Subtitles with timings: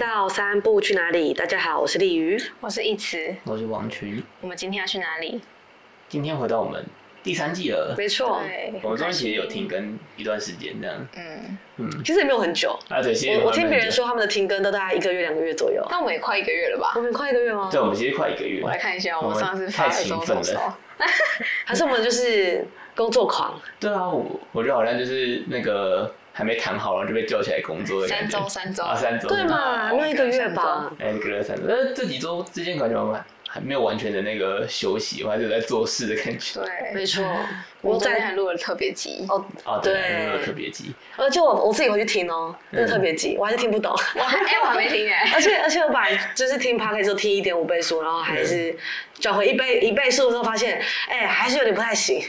[0.00, 1.34] 到三步去哪里？
[1.34, 4.22] 大家好，我是丽瑜，我是一慈，我是王群。
[4.40, 5.42] 我们今天要去哪里？
[6.08, 6.82] 今天回到我们
[7.22, 8.40] 第三季了，没错。
[8.82, 11.06] 我们中间其实有停更一段时间，这样。
[11.18, 12.70] 嗯嗯，其实也没有很久。
[12.88, 15.86] 啊，对，我我听别人说他们的停更都大概一个月、两个月左右。
[15.90, 16.94] 那我们也快一个月了吧？
[16.96, 17.68] 我们快一个月吗？
[17.70, 18.62] 对，我们其实快一个月。
[18.62, 20.78] 我来看一下，我们上次太勤奋了。
[21.66, 23.60] 还是我们就是工作狂？
[23.78, 26.10] 对啊，我我觉得好像就是那个。
[26.40, 28.30] 还没谈好，然后就被叫起来工作的感觉。
[28.30, 29.28] 三周，三周啊，三周。
[29.28, 30.90] 对嘛，那一个月吧。
[30.98, 33.20] 哎，隔了三周，但这几周之间感觉我们
[33.52, 36.60] 还没有完全的那个休息，我还是在做事的感觉。
[36.60, 37.24] 对，没错。
[37.82, 39.24] 我昨天还录了特别集。
[39.28, 40.94] 哦哦，对，录了特别集。
[41.16, 43.90] 而且我我自己回去听哦，那个特别集，我还是听不懂。
[44.14, 45.30] 我还哎，我还没听哎。
[45.34, 48.76] 而且而且我把就是听 Podcast 时候听一点五倍速，然后还是
[49.18, 52.22] 转回一倍一倍速的时候，发现哎还是有点不太行。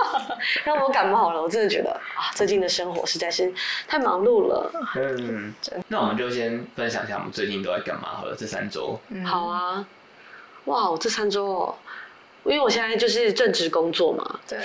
[0.64, 3.52] 让我感冒了，我真的觉得啊，最近的生活实在是
[3.86, 4.72] 太忙碌了。
[4.96, 5.54] 嗯，
[5.88, 8.98] 那我们就先分享一下我们最近都在干嘛好了，这三周。
[9.24, 9.86] 好啊。
[10.66, 11.74] 哇，这三周哦，
[12.44, 14.58] 因为我现在就是正职工作嘛，对，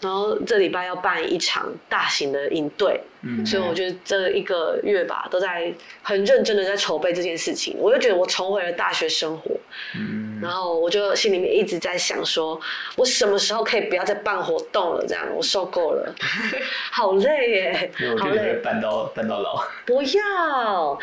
[0.00, 7.76] 然后这礼拜要办一场大型的营队，嗯，所以我觉得这一个月吧，都在很认真的在筹备这件事情。
[7.78, 9.50] 我就觉得我重回了大学生活，
[9.96, 12.60] 嗯，然后我就心里面一直在想说，
[12.96, 15.04] 我什么时候可以不要再办活动了？
[15.06, 16.14] 这样我受够了，
[16.90, 20.98] 好累耶，好累，办到办到老，不要。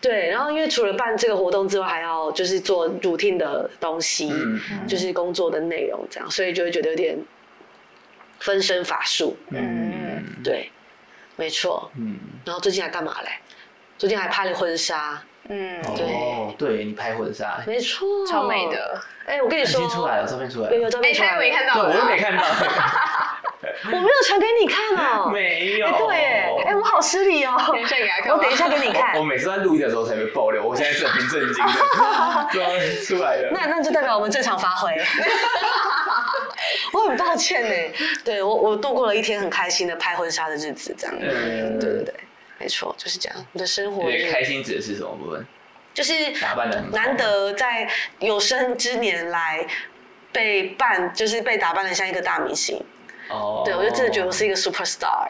[0.00, 7.18] 对，然后因为除了办这个活动之外，还要就是做 routine 的东西，嗯、就是工作的内容这样，所以就会觉得有点
[8.38, 9.36] 分身乏术。
[9.50, 10.70] 嗯，对，
[11.36, 11.90] 没错。
[11.96, 13.28] 嗯，然后最近还干嘛嘞？
[13.96, 15.22] 最近还拍了婚纱。
[15.48, 16.06] 嗯，对。
[16.06, 19.00] 哦，对，你拍婚纱，没错，超美的。
[19.26, 22.42] 哎，我跟你说，出来了，照片出来了，有有照片出来了，没看到，对，我又没看到。
[23.84, 25.86] 我没有传给你看哦，没有。
[26.06, 26.16] 对，
[26.64, 27.56] 哎，我好失礼哦。
[27.68, 29.16] 等一下给他看，我等一下给你看。
[29.18, 31.72] 我每次在录音的时候才被爆料，我现在很震惊的，
[32.52, 33.50] 终于出来了。
[33.52, 34.92] 那那就代表我们正常发挥。
[36.92, 37.74] 我很抱歉呢，
[38.24, 41.14] 对我我度过了一天很开心的拍婚纱的日子，这样。
[41.20, 42.14] 嗯，对对对，
[42.58, 43.46] 没错，就是这样。
[43.52, 44.10] 你的生活。
[44.30, 45.46] 开心指的是什么部分？
[45.94, 49.66] 就是打扮的很难得在有生之年来
[50.32, 52.80] 被扮，就是被打扮的像一个大明星。
[53.28, 55.28] 哦，对，我就真的觉得我是一个 super star。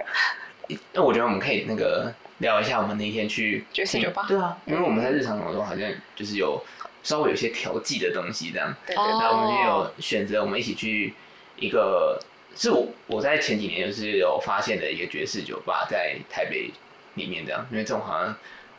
[0.92, 4.26] 那我觉得我们可以那个聊一下我们那一天去爵士酒吧。
[4.28, 6.62] 对啊，因为我们在日常当中好像就是有
[7.02, 8.74] 稍微有些调剂的东西这样。
[8.86, 9.04] 对对。
[9.04, 11.14] 那我们也有选择，我们一起去
[11.56, 12.20] 一个
[12.54, 16.70] 是我我在前几年就是有发现的一个爵士酒吧，在台北
[17.18, 18.34] 里面这样，因为这种好像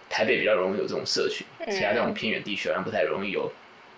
[0.10, 3.52] 台北比较容易有这种社群，其他这种偏远地区好像不太容易有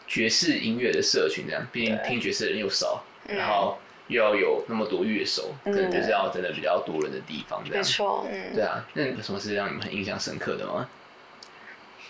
[0.07, 3.77] 爵士音乐的社群这样，毕竟听爵士的人又少，然后。
[4.07, 7.77] 又要有那么多乐手，可能就是要真的比较多人的地方，这样。
[7.77, 8.85] 没错，嗯，对啊。
[8.93, 10.89] 那有什么是让你们很印象深刻的吗？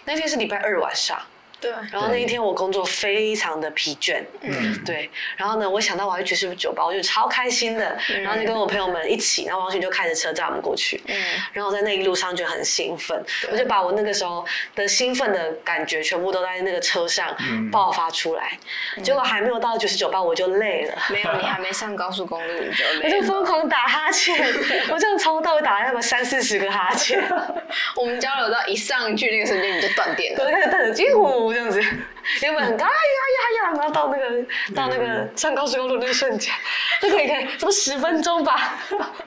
[0.06, 1.22] 那天是礼拜二晚上。
[1.62, 11.16] 对，然后那一天我工作非常的疲倦，嗯，对，然后呢，我想到我要去爵士酒吧，我就超开心的，然后就跟我朋友们一起，然后王迅就开着车载我们过去，嗯，
[11.54, 17.36] 然后在那一路上就很兴奋，我就把我那个时候的兴奋的感觉全部都在那个车上
[17.72, 18.58] 爆发出来，
[19.04, 24.36] 结果还没有到爵士酒吧我就累了，没有，你还没上高速公路你就累，我就疯狂打哈欠，
[24.90, 27.22] 我这样从头到尾打了那么三四十个哈欠，
[27.96, 31.12] 我们交流到一上去那个瞬间你就断电了，我就开始等着几
[31.52, 31.54] 乎。
[31.54, 31.82] 这样子，
[32.42, 36.54] 原本很高，哎呀呀呀，然后到那个到那个上高速公路那个瞬间，
[37.02, 38.78] 就可以可以，什么十分钟吧，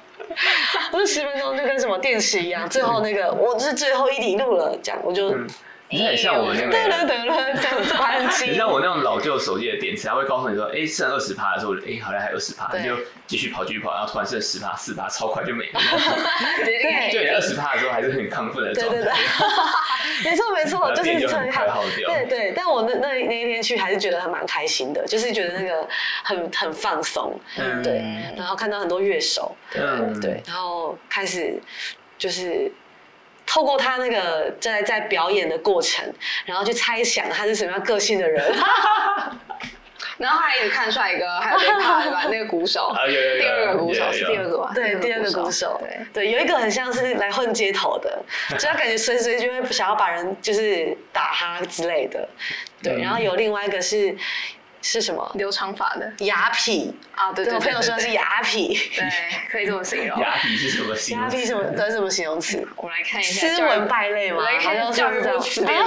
[0.91, 5.35] 不是十分钟，就跟什么电视一样，最后那个我是最后一里路了，这样我就。
[5.95, 8.47] 你很像我那个，得了得了，这样子关机。
[8.51, 12.97] 你像我那种老旧手机的电池，它会告诉你说，哎，剩二十趴的时候，哎，好像还有十趴，你就
[13.27, 15.81] 继续跑继续跑，然后突然剩十趴四趴，超快就没了。
[16.65, 18.97] 对， 就你二十趴的时候还是很亢奋的状态。
[18.97, 22.09] 对对对，没错没错，就是很快耗掉。
[22.09, 25.87] 对对，但我那那那一天去还是觉得还蛮开心的，就是觉得那个
[26.25, 27.39] 很很放松，
[27.83, 28.03] 对，
[28.37, 29.83] 然后看到很多乐手，对
[30.21, 31.61] 对，然后开始
[32.19, 32.73] 就是。
[33.47, 36.05] 透过他那个在在表演的过程，
[36.45, 38.43] 然后去猜想他是什么样个性的人，
[40.19, 41.61] 然后他还一直看帅哥，还有？
[42.31, 44.73] 那个鼓手，第二个鼓手是第二个吧？
[44.75, 46.07] 对，第二个鼓手，对。
[46.13, 48.23] 对，有一个很像是来混街头的，
[48.59, 52.29] 就他感觉随随就会想要把人就是打他之类的，
[52.83, 54.17] 对，然后有另外一个是。
[54.87, 57.33] 是什么留长发的雅痞啊？
[57.33, 59.11] 对对，我朋友说是雅痞，对，
[59.51, 60.21] 可以这么形容。
[60.21, 61.27] 雅痞是什么形容？
[61.27, 61.65] 雅痞什么？
[61.75, 62.69] 这是什么形容词？
[62.77, 63.49] 我们来看一下。
[63.49, 64.43] 斯文败类吗？
[64.45, 65.83] 来看一下教育部词典。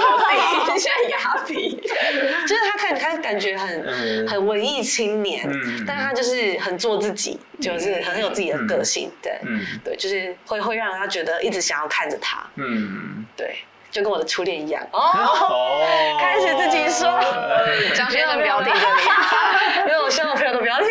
[0.76, 5.48] 现在雅痞， 就是他看他感觉很很文艺青年，
[5.86, 9.08] 但他就是很做自己，就是很有自己的个性。
[9.22, 9.40] 对，
[9.84, 12.44] 对，就是会会让他觉得一直想要看着他。
[12.56, 13.58] 嗯，对。
[13.98, 14.80] 就跟我的初恋一样。
[14.92, 15.84] 哦，
[16.20, 17.20] 开始自己说，
[17.94, 19.02] 张先生不要听这里，
[19.88, 20.86] 因为我希望我朋友都不要听。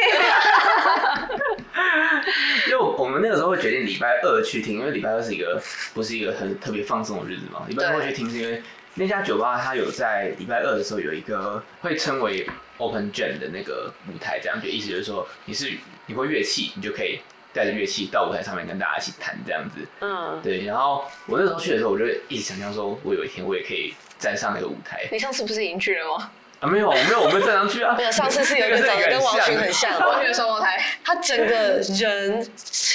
[2.67, 5.61] 因为我们那个时候会决定礼拜二去听，因为礼拜二是一个
[5.93, 7.65] 不是一个很特别放松的日子嘛。
[7.69, 8.61] 礼拜二会去听是因为
[8.95, 12.45] 那家酒吧它有在礼拜二的时候有一个会称为
[12.77, 15.71] Open Jam 的那个舞台，这样就意思就是说你是
[16.07, 17.21] 你会乐器，你就可以
[17.57, 19.79] 带着乐器到舞台上面跟大家一起弹这样子。
[20.01, 20.63] 嗯，对。
[20.63, 25.07] 然后我那时候去的时候，我就一直想象说，我有一天我也可以站上那个舞台。
[25.11, 26.29] 你上次不是已经去了吗？
[26.59, 27.93] 啊，没有，没有，我们站上去啊。
[27.97, 30.83] 没有，上次是有一个长得跟王群很像，王群的双胞胎。
[31.03, 32.47] 他整个人、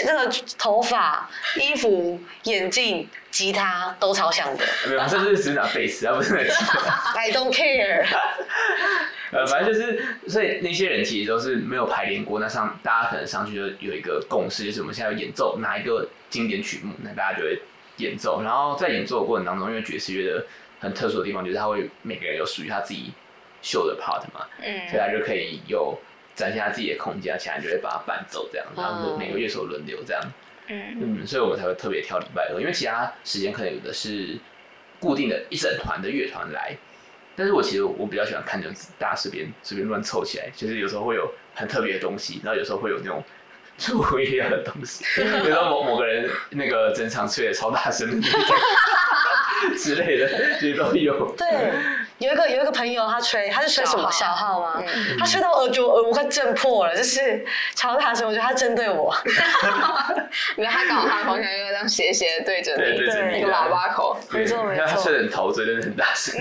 [0.05, 4.65] 那个头发、衣服、眼镜、吉他都超像的。
[4.89, 7.13] 没有，甚至是只拿贝斯，而不是拿吉他。
[7.17, 8.05] I don't care。
[9.33, 12.39] 呃，反正就是，所以那些人其实都是没有排练过。
[12.39, 17.59] 那上大家可能上去就有一个共识，就是我们现在要演奏哪一个经典曲目，那大家就会
[17.97, 18.43] 演奏。
[18.43, 20.47] 然后在演奏的过程当中，因为爵士乐的
[20.79, 23.13] 很特殊的地方，就是他会每个人有属于他自己。
[23.65, 25.97] 秀的 part 嘛，嗯，所以他就可以有
[26.35, 30.21] 展现他自己的空间，其他人就会把它伴奏这样，然后每个乐手轮流这样，
[30.67, 34.37] 嗯嗯，所以我们才会特别挑礼拜二，因为其他时间可能有的是
[34.99, 36.77] 固定的一整团的乐团来，
[37.37, 43.23] 但是我其实我比较喜欢看这种大家随便随便乱凑起来，就是有时候会有很特别的东西，然后有时候会有那种
[43.79, 48.57] 出乎意料的东西，比如说某某个人那个整场吹的超大声的那种
[49.79, 50.29] 之类的，
[50.61, 51.47] 其实 都有，对。
[52.19, 54.83] 有一个有一个朋友，他吹，他是吹什么小号吗？
[54.87, 57.45] 嗯、他吹到耳朵耳膜快震破了，就是
[57.75, 59.15] 超大声，我觉得他针对我。
[60.57, 63.01] 因为他刚好他的方向又这样斜斜对着你，
[63.33, 64.87] 那个喇叭口，没错没错。
[64.87, 66.41] 他吹的很陶醉，真的很大声。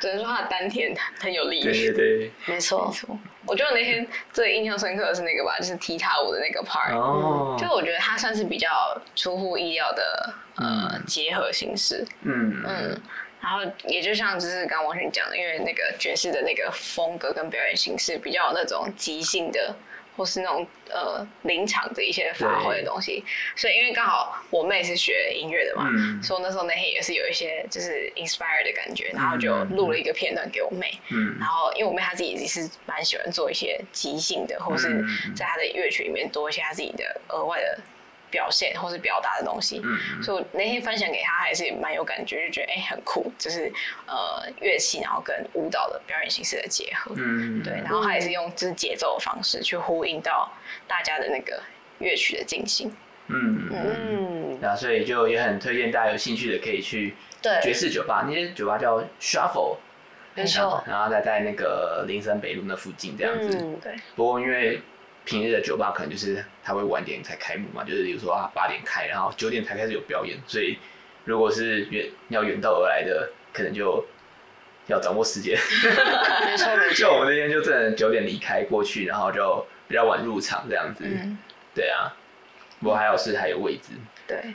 [0.00, 1.62] 只能说他的丹田很有力。
[1.62, 3.18] 对对对，没错没错。
[3.44, 6.96] 我觉得那天最印象深刻的是那个吧，就是踢踏舞的那个 part。
[6.96, 7.56] 哦。
[7.58, 8.68] 就我觉得他算是比较
[9.16, 12.06] 出乎意料的呃结合形式。
[12.22, 13.00] 嗯嗯。
[13.42, 19.74] 然后也就像就是刚刚王迅讲的，因为那个爵士的那个风格跟表演形式比较有那种即兴的，
[20.16, 23.24] 或是那种呃临场的一些发挥的东西，
[23.56, 35.04] 所以因为刚好我妹是学音乐的嘛，嗯、所以那时候那天也是有一些就是 inspire 的感觉，然后就录了一个片段给我妹，嗯、然后因为我妹她自己也是蛮喜欢做一些即兴的，或是
[35.34, 37.80] 在她的乐曲里面多一些她自己的额外的。
[38.32, 43.70] 表现或是表达的东西，嗯嗯，所以我那天分享给他还是蛮有感觉，就觉得哎、欸、很酷，就是
[44.06, 50.50] 呃乐器然后跟舞蹈的表演形式的结合，嗯，嗯，对，然后他也是用就是节奏的方式去呼应到
[50.88, 51.62] 大家的那个
[51.98, 52.90] 乐曲的进行，
[53.28, 57.14] 嗯嗯，那所以就也很推荐大家有兴趣的可以去
[57.62, 59.76] 爵士酒吧，那些酒吧叫 Shuffle，
[60.34, 64.80] 没错，然后再在那个林森北路那附近这样子，嗯、对，不过因为。
[65.24, 70.78] 平日的酒吧可能就是他会晚点才开幕嘛，就是比如说啊八点开，然后九点才开始有表演，所以
[71.24, 74.04] 如果是远要远道而来的，可能就
[74.88, 75.56] 要掌握时间。
[76.44, 76.94] 没错没错。
[76.94, 81.04] 就我们那天就真的九点离开过去，然后就比较晚入场这样子。
[81.06, 81.38] 嗯。
[81.74, 82.12] 对啊。
[82.80, 83.92] 不过还好是还有位置。
[84.26, 84.52] 对。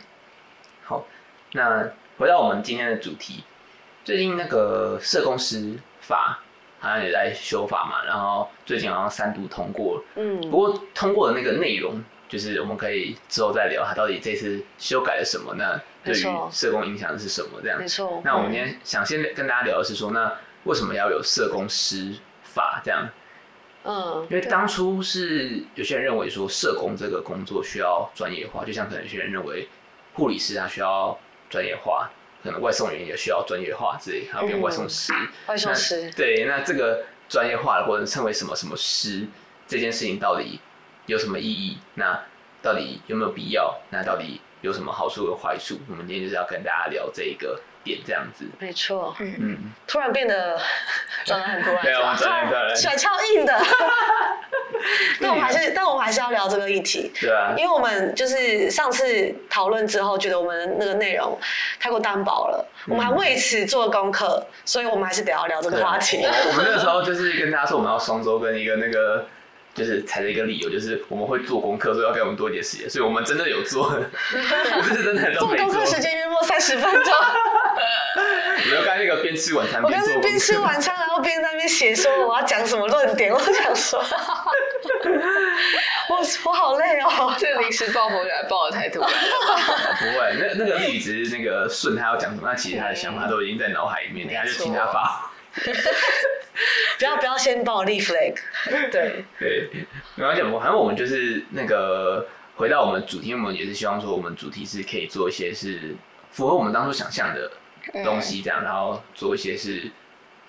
[0.84, 1.06] 好，
[1.54, 3.44] 那回到我们今天的主题，
[4.04, 6.44] 最近那个社工师法。
[6.80, 10.04] 好像也在修法嘛，然后最近好像三读通过了。
[10.16, 15.56] 嗯，不过通过的那个内容，就是我们可以之后再聊，它到底这次修改了什么？
[15.56, 17.60] 那对于社工影响是什么？
[17.62, 17.80] 这样。
[17.80, 18.22] 没错。
[18.24, 23.10] 那我们今天想先跟大家聊的是说，那为什么要有社工师法这样？
[23.84, 29.68] 嗯，因为当初是有些人认为说社工这个工作需要专业化，就像可能有些人认为
[30.14, 31.18] 护理师他需要
[31.50, 32.10] 专业化。
[32.48, 35.12] 可能外送员也需要专业化之类，还有变外送师。
[35.14, 36.10] 嗯、外送师。
[36.12, 39.28] 对，那这个专业化的或者称为什么什么师，
[39.68, 40.62] 这件事情到底
[41.08, 41.78] 有什么意义？
[41.96, 42.24] 那
[42.62, 43.78] 到底有没有必要？
[43.90, 45.78] 那到底有什么好处和坏处？
[45.90, 47.60] 我们今天就是要跟大家聊这一个。
[48.06, 50.60] 这样子，没错，嗯，突然变得
[51.24, 53.58] 转得很突然，对啊，转得突然， 甩超硬的，
[55.22, 61.38] 但我们还是，但我们还是要聊这个议题，对啊，因为我们就是上次讨论之后，觉得我们那个内容
[61.80, 66.24] 太过单薄了，我们还为此做功课，所以我们还是得要聊这个话题。
[66.24, 69.26] 我们那个时候就是跟大家说，我们要双周跟一个那个。
[69.78, 73.84] 就是踩着一个理由，就是我们会做功课，所以要给我们多一点时间，所以我们真的有做，
[74.82, 75.56] 不是真的都做。
[75.56, 77.14] 做功课时间约莫三十分钟。
[78.66, 84.00] 你要刚那个边吃晚餐边我刚才边吃晚餐，然后边在那边写说我要讲什么论点，我想说，
[86.10, 89.18] 我我好累哦，这临时抱佛脚抱的太突然了。
[89.98, 95.32] 不会，那那个丽宇只是那个顺他要讲什么，那其实他的想法都已经在脑海里面，他就听他发。
[97.00, 98.36] 不要不要先帮我立 flag，
[98.92, 99.26] 对。
[99.40, 99.70] 对，
[100.14, 105.96] 没关系，我反正我们就是那个回到我们主题，我们也是希望说我们主题是可以做一些是
[106.30, 107.50] 符合我们当初想象的
[108.04, 109.90] 东西这样，然后做一些是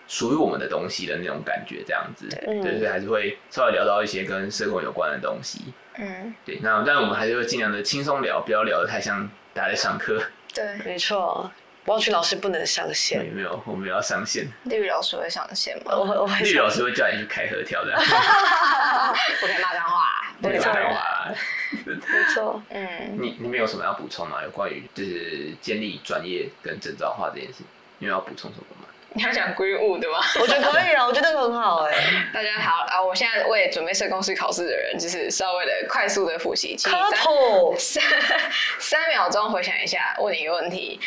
[0.08, 5.72] 属于我们的东西的那种感觉，这样子，对，所以还是会稍微聊到一些跟社工有关的东西。
[5.98, 10.22] 嗯，对，那但我们还是会尽量的轻松聊，不要聊得太像大家在上课。
[10.54, 11.50] 对，没错。
[11.84, 13.24] 王群老师不能上线。
[13.34, 14.46] 没有，我们要上线。
[14.64, 15.96] 绿宇老师会上线吗？
[15.96, 16.40] 我我会。
[16.44, 17.92] 绿宇老师会叫你去开合跳的。
[19.40, 20.34] 不可以骂脏话。
[20.40, 21.34] 不可以骂脏话。
[21.86, 22.62] 没错。
[22.70, 23.16] 嗯。
[23.18, 24.42] 你你们有什么要补充吗？
[24.42, 27.62] 有关于就是建立专业跟证照化这件事，
[27.98, 28.88] 你们要补充什么吗？
[29.14, 30.18] 你要讲 Greenwood 的吗？
[30.40, 31.94] 我觉得可以啊，我觉得很好哎。
[32.32, 33.02] 大家好啊！
[33.02, 36.76] 我现在为准备社工师考试的人，就是稍微的快速的复习。
[36.76, 36.92] 请。
[37.78, 38.02] 三
[38.78, 41.00] 三秒钟回想一下，问你一个问题。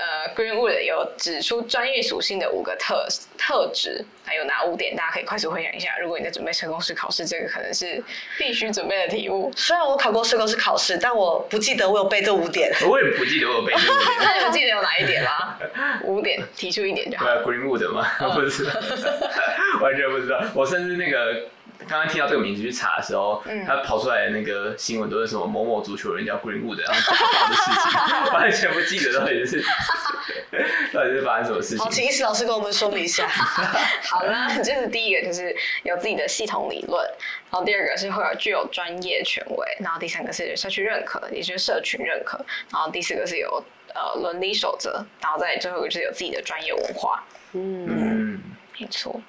[0.00, 4.96] 呃，Greenwood 有指出专业属性的五个特特质，还有哪五点？
[4.96, 5.98] 大家可以快速回想一下。
[6.00, 8.02] 如果你在准备社工师考试，这个可能是
[8.38, 9.52] 必须准备的题目。
[9.54, 12.72] 虽然我考过社工师考试，但我不记得我有背这五点。
[12.88, 14.16] 我也不记得我有背这五点。
[14.24, 15.58] 那你们记得有哪一点吗？
[16.04, 17.26] 五点，提出一点就好。
[17.26, 18.06] 对，Greenwood 吗？
[18.34, 18.72] 不知道，
[19.82, 20.42] 完全不知道。
[20.54, 21.46] 我甚至那个。
[21.88, 29.62] 刚刚听到这个名字去查的时候，嗯、他跑出来的那个新闻都是什么某某足球人叫 Greenwood，然后讲到的事情， 完全不记得到底是
[30.92, 31.78] 到底是发生什么事情。
[31.78, 33.26] 好，请意思老师跟我们说明一下。
[34.10, 37.04] 好了，这是第一个，就是有自己的系统理论，
[37.50, 42.38] 然后第二个是会有具有专业权威，然后第三个是社区认可，也就是社群认可，
[42.72, 43.62] 然后第四个是有
[43.94, 47.24] 呃伦理守则，然后再最后一个就是有自己的专业文化。
[47.52, 48.42] 嗯，嗯
[48.78, 49.20] 没错。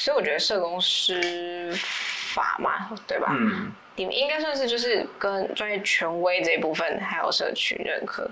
[0.00, 1.70] 所以我觉得社工师
[2.32, 3.36] 法嘛，对吧？
[3.38, 8.22] 嗯，你们应该算是就是跟专业权威这一部分，还有社区认可，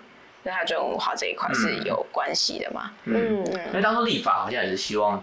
[0.43, 2.91] 跟他专业文化这一块是有关系的嘛？
[3.05, 3.67] 嗯嗯。
[3.67, 5.23] 因为当初立法好像也是希望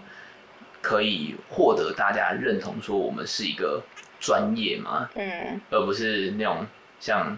[0.84, 3.82] 可以获得大家认同，说我们是一个
[4.20, 6.64] 专业嘛，嗯，而不是那种
[7.00, 7.36] 像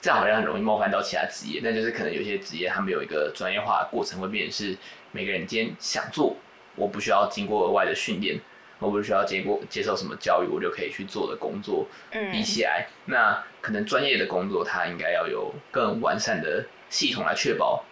[0.00, 4.76] 这样好像很容易冒犯到其他职业，但就是可能有些职业他们有一个专业化的过程，会变成是
[5.12, 6.36] 每个人今天想做。
[6.76, 8.40] 我不需要经过额外的训练，
[8.78, 12.32] 我不需要经过接受什么教育，我就可以去做的工作，嗯。
[12.32, 17.84] 比起来，嗯、那可能专业的工作，它应该要有更完善的系统来确保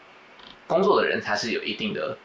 [0.67, 2.17] 工作的人他是有一定的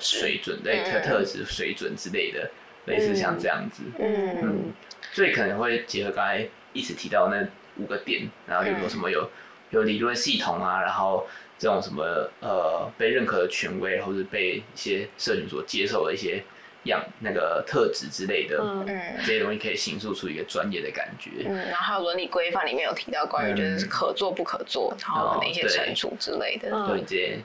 [0.00, 2.50] 水准，对特特质水准之类的，
[2.86, 4.72] 嗯、类似像这样子，嗯，嗯，
[5.12, 9.30] 所以可能会结合刚才一直提到那五个点，然后有什么有
[9.70, 11.26] 有理论系统啊，然后。
[11.60, 12.02] 这种什么
[12.40, 16.42] 呃被认可的权威，或者被一些社群所接受的一些
[16.84, 21.30] 样那个特质之类的，嗯，这些东西可以形塑出一个专业的感觉。
[21.44, 26.70] 嗯，然后还有伦理规范里面有提到关于就是可做不可做，然后可能一些惩处之类的。
[26.88, 27.38] 对，这些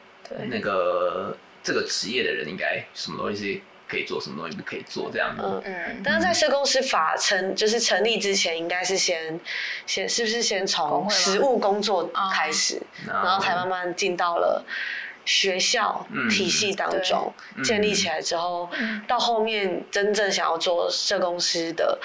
[0.47, 5.61] 那个这个职业的人应该什么东西是可以做什么东西不可以做这样嗯。
[5.65, 9.39] 嗯，但是在社工司法成就是成立之前，应该是先
[9.85, 14.63] 先是不是先从实务工作开始，然后才慢慢进到了
[15.23, 18.69] 学校体系当中建立起来之后，
[19.07, 21.99] 到后面真正想要做社公司的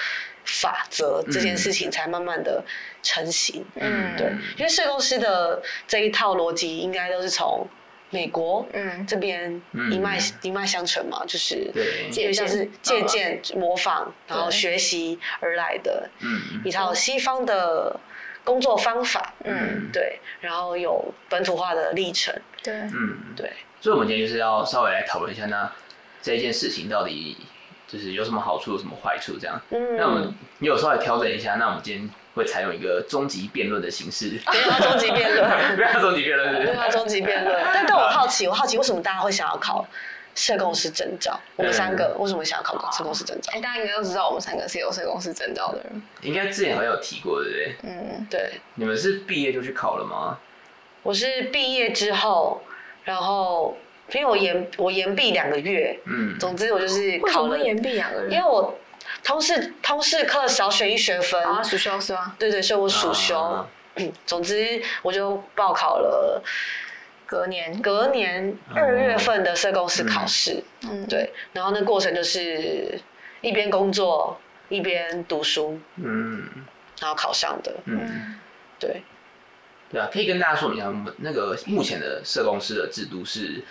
[0.45, 2.63] 法则这件事情才慢慢的
[3.03, 3.65] 成型。
[3.75, 7.67] 嗯，对，因为社公司的这一套逻辑应该都是从。
[8.11, 11.71] 美国，嗯，这边一脉一脉相承嘛，就是
[12.11, 17.97] 就像是借鉴、模仿，然后学习而来的，嗯，一套西方的
[18.43, 25.71] 工作方法，嗯，对，然后有本土化的历程，对，嗯，对，所以我们今天就是要稍微来讨论一下，那
[26.21, 27.37] 这一件事情到底
[27.87, 32.09] 就是有什么好处，有什么坏处，这样，嗯，那我们你有稍微调整一下，那我们今天。
[32.33, 37.61] 会采用一个终极辩论的形式，不要终极辩论， 不要终极辩论，不要终极辩论。
[37.73, 39.85] 但但我好奇，我好奇为什么大家会想要考
[40.33, 41.37] 社工师证照？
[41.57, 43.51] 我们三个为什么想要考社工师证照？
[43.53, 46.01] 哎，大家应该都知道，我们三个是有社工师证照的人。
[46.21, 47.75] 应该之前好像有提过，对不对？
[47.83, 48.51] 嗯，对。
[48.75, 50.37] 你们是毕业就去考了吗？
[51.03, 52.61] 我是毕业之后，
[53.03, 53.77] 然后
[54.13, 58.77] 因为我延我延毕两个月，嗯，总之我就是考了延毕两个月，因为我。
[59.23, 62.35] 通识通识课少选一学分啊，暑修是吗？
[62.39, 63.39] 对对，所以我暑修。
[63.39, 66.41] 啊、嗯， 总之我就报考了
[67.25, 70.63] 隔年隔年二月份的社工师考试。
[70.89, 72.99] 嗯，对，然后那过程就是
[73.41, 75.79] 一边工作一边读书。
[75.97, 76.43] 嗯，
[76.99, 77.73] 然后考上的。
[77.85, 78.39] 嗯，
[78.79, 79.03] 对。
[79.91, 83.63] 对啊，可以跟大家说明一下，那个目前的社工师的制度是。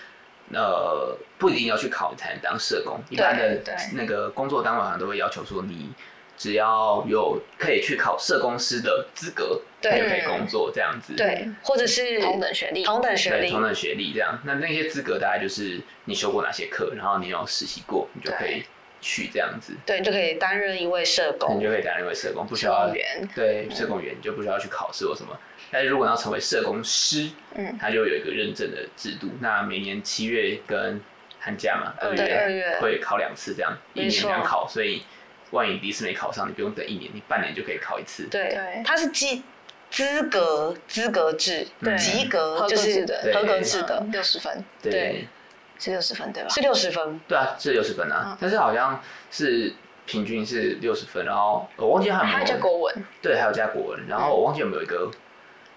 [0.53, 3.61] 呃，不一定要去考才能当社工，一般的
[3.95, 5.91] 那个工作单位好像都会要求说，你
[6.37, 11.15] 只要有可以去考社工师的资格，对就可以工作这样子。
[11.15, 14.41] 对，或者是同等学历，同等学历，同等学历这样。
[14.45, 18.65] 那那些资格大概就是你修过哪些课，然后你有实习过，你就可以
[19.01, 19.75] 去这样子。
[19.85, 21.59] 对，你就可以担任一位社工。
[21.59, 22.91] 你就可以担任一位社工，不需要
[23.35, 25.39] 对社工员就不需要去考试或什么。
[25.73, 29.29] 但是如果要成为社工师，嗯，他就有一个认证的制度。
[29.39, 31.01] 那每年七月跟
[31.39, 34.67] 寒假嘛，二月会考两次，这样一年两考。
[34.69, 35.05] 所以
[35.53, 38.25] 万一第一次没考上，你不用等一年，你半年就可以考一次。
[38.25, 39.45] 对，它是基
[39.91, 41.65] 资格资格制，
[41.97, 44.65] 及格就是合格制的六十分。
[44.83, 45.29] 对，
[45.79, 46.49] 是六十分对吧？
[46.49, 47.21] 是六十分。
[47.29, 48.37] 对啊，是六十分啊。
[48.41, 49.01] 但是好像
[49.31, 49.73] 是
[50.05, 52.37] 平均是六十分，然后我忘记还有没有。
[52.37, 53.05] 还有加国文。
[53.23, 55.09] 对，还有加国文，然后我忘记有没有一个。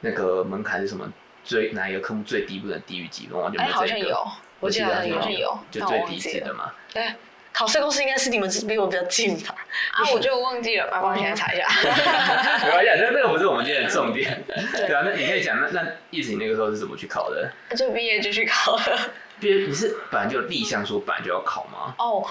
[0.04, 1.12] 那个门槛是什么？
[1.46, 3.38] 最哪一个科目最低不能低于几分？
[3.38, 3.80] 完全没有这个。
[3.80, 4.28] 好像有，
[4.62, 6.72] 我记得好像有，就最低级的嘛。
[6.94, 7.14] 对，
[7.52, 9.54] 考试公司应该是你们离我比较近吧？
[9.92, 11.68] 啊，我就忘记了，帮我现在查一下。
[12.64, 14.42] 没关系，那那个不是我们今天的重点。
[14.74, 17.52] 对啊，那你可以讲，那那意思你那个时候是怎么去考的？
[17.76, 19.12] 就毕业就去考了。
[19.42, 21.94] 毕业你是本来就立项说本来就要考吗？
[21.98, 22.26] 哦，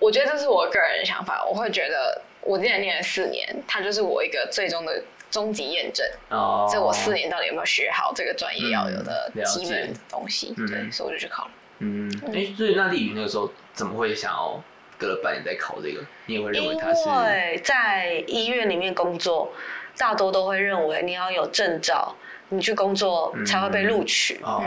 [0.00, 1.44] 我觉得这是我个人的想法。
[1.44, 5.00] 我会觉得我之前念了四年，它就是我一个最终的。
[5.30, 10.54] 终极验证，哦，这我四年到底有没有学好这个专业要有的基本东西？
[10.56, 11.50] 对，所以我就去考了。
[11.80, 14.62] 嗯，哎，所以那丽宇那个时候怎么会想要
[14.96, 16.00] 隔了半年再考这个？
[16.26, 17.08] 你也会认为他是？
[17.08, 19.52] 因为在医院里面工作，
[19.98, 22.14] 大多都会认为你要有证照，
[22.48, 24.40] 你去工作才会被录取。
[24.42, 24.62] 哦，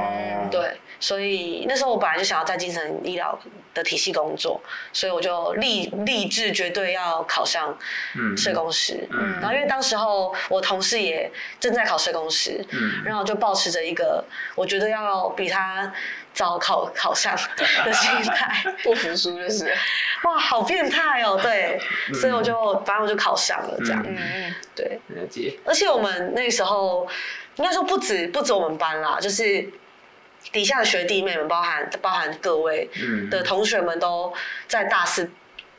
[0.51, 0.77] 对。
[0.99, 3.37] 所以那时候我本来就想要在精神医疗
[3.73, 7.77] 的体系工作，所以我就立立志绝对要考上
[8.35, 9.07] 社工师。
[9.11, 14.23] 嗯，然后因为当时候我同事也正在考社工师，嗯，然后就保持着一个
[14.55, 15.91] 我觉得要比他
[16.33, 17.33] 早考考上
[17.85, 19.73] 的心态， 不服输就是，
[20.23, 21.79] 哇，好变态哦，对，
[22.13, 24.99] 所以我就反正我就考上了这样，嗯嗯，对，
[25.63, 27.07] 而且我们那时候
[27.55, 29.69] 应该说不止不止我们班啦，就是。
[30.51, 32.89] 底下的学弟妹们，包含包含各位
[33.29, 34.33] 的同学们，都
[34.67, 35.29] 在大四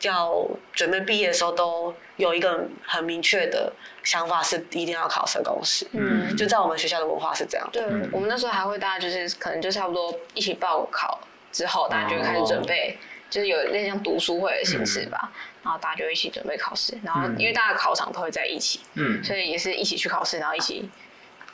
[0.02, 5.86] 要准备毕业的时候，都有一个很明确的想法，是一定要考社工师。
[5.92, 7.68] 嗯，就在我们学校的文化是这样。
[7.72, 11.20] 对，我们那时候还会大家就是可能就差不多一起报考
[11.50, 12.96] 之后，大家就会开始准备，
[13.28, 15.32] 就是有那像读书会的形式吧。
[15.62, 20.88] 然后大家就一起准备考试，然后因为大家考场都会在一起，嗯，所以也是一起去考试，然后一起。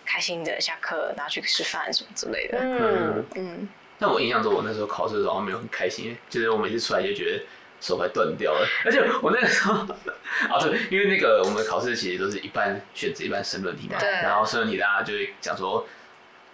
[0.07, 2.59] 开心的下课，然后去吃饭什么之类的。
[2.61, 3.69] 嗯嗯。
[3.99, 7.45] 但我印象中，我那时候考试的时候没有很开心，就是我每次出来就觉得
[7.81, 8.67] 手快断掉了。
[8.87, 9.75] 而且我那个时候，
[10.49, 14.09] 啊对，因为那个我们考试其实都是一半选择一半申论题嘛，对。
[14.09, 15.87] 然后申论题大家就会讲说。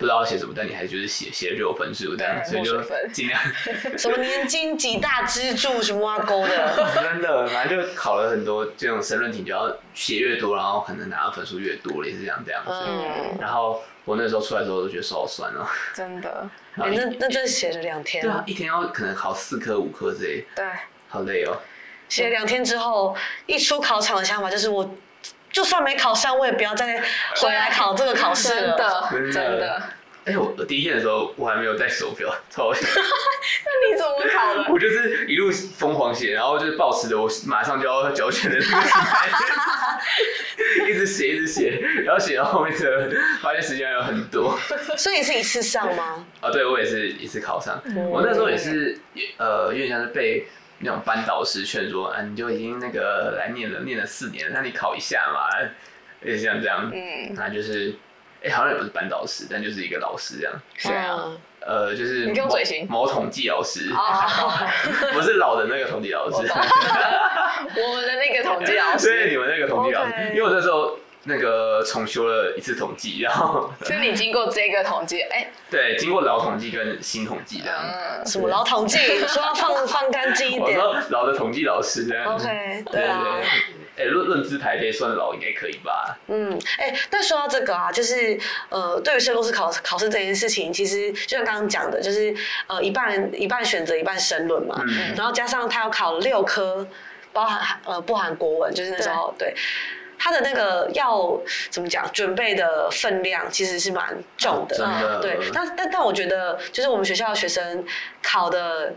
[0.02, 3.40] 不知道写什么，但你还就是写写了就有分数这样，所以就尽量。
[3.96, 12.72] 什么年金几大支柱什么挖沟的， 真的，反正就考了很多这种申论题，就要写越多，然后可能拿的分数越多，也是这样这样子。
[12.72, 13.38] 嗯。
[13.40, 15.64] 然后我那时候出来的时候，都觉得手好酸哦。
[15.94, 16.50] 真的。
[16.82, 18.24] 哎，那那真写了两天。
[18.24, 20.44] 对啊，一天要可能考四科五科之类。
[20.56, 20.64] 对。
[21.08, 21.56] 好累哦。
[22.08, 24.92] 写了两天之后，一出考场的想法就是我。
[25.52, 27.02] 就算没考上，我也不要再
[27.36, 28.76] 回来考这个考试了。
[29.10, 29.82] 真的，真的。
[30.24, 32.82] 哎，我第一天的时候，我还没有带手表，超险。
[32.94, 34.66] 那你怎么考的？
[34.72, 39.28] 我就是一路疯狂写，然后就是抱持着我马上就要交卷的那个心态，
[40.88, 41.70] 一直写，一直写，
[42.04, 43.10] 然后写到后面的
[43.42, 44.56] 发现时间有很多。
[44.96, 46.24] 所以你是一次上吗？
[46.40, 47.82] 啊，对，我也是一次考上。
[48.08, 48.96] 我那时候也是，
[49.38, 50.46] 呃，有点像是被
[50.82, 55.48] 那种班导师劝说，啊，你就已经那个来念了，念了四年了，那你考一下嘛，
[56.20, 56.90] 也像这样。
[56.92, 57.94] 嗯，那就是。
[58.44, 60.52] 哎，好像也不是班导师，但就是一个老师这样。
[60.76, 61.30] 谁啊？
[61.60, 62.84] 呃，就是你跟我嘴型。
[62.88, 63.88] 某统计老师，
[65.14, 66.38] 不是老的那个统计老师。
[66.38, 69.06] 我们的那个统计老师。
[69.14, 73.70] 对，你们那个统计老师，因为我那时候那个重修了一次统计，然后。
[73.82, 75.46] 所以你经过这个统计，哎。
[75.70, 77.78] 对，经过老统计跟新统计这样。
[78.26, 78.98] 什么老统计？
[79.26, 80.78] 说要放 放干净一点。
[80.78, 82.34] 我说老的统计老师这样。
[82.34, 83.40] OK，对啊。
[83.94, 86.16] 哎，论论资排辈算老应该可以吧？
[86.28, 88.38] 嗯，哎，但说到这个啊，就是
[88.70, 92.34] 呃，对于社工师考考试这件事情，其实就像刚刚讲的，就是
[92.68, 94.82] 呃，一半一半选择，一半申论嘛。
[94.88, 95.14] 嗯。
[95.14, 96.86] 然后加上他要考六科，
[97.34, 99.54] 包含呃不含国文，就是那时候对，对
[100.22, 101.36] 他的那个要
[101.68, 104.76] 怎么讲，准备的分量其实是蛮重的。
[104.76, 105.18] 真的。
[105.20, 107.84] 对，但但但我觉得，就是我们学校的学生
[108.22, 108.94] 考的。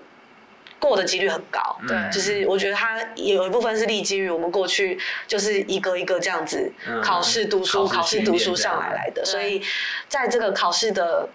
[0.78, 9.64] 过的几率很高，对，就是我觉得他有一部分是立基于我们过去就是一个一个这样子考试读书、考试读书上来来的，所以
[10.10, 11.28] 在这个考试的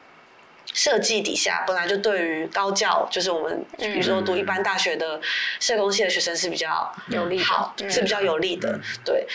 [0.72, 5.18] 设计底下，本来就对于高教，就是我们比如说读一般大学的
[5.59, 9.26] 社工系的学生是比较有利好，是比较有利的，对，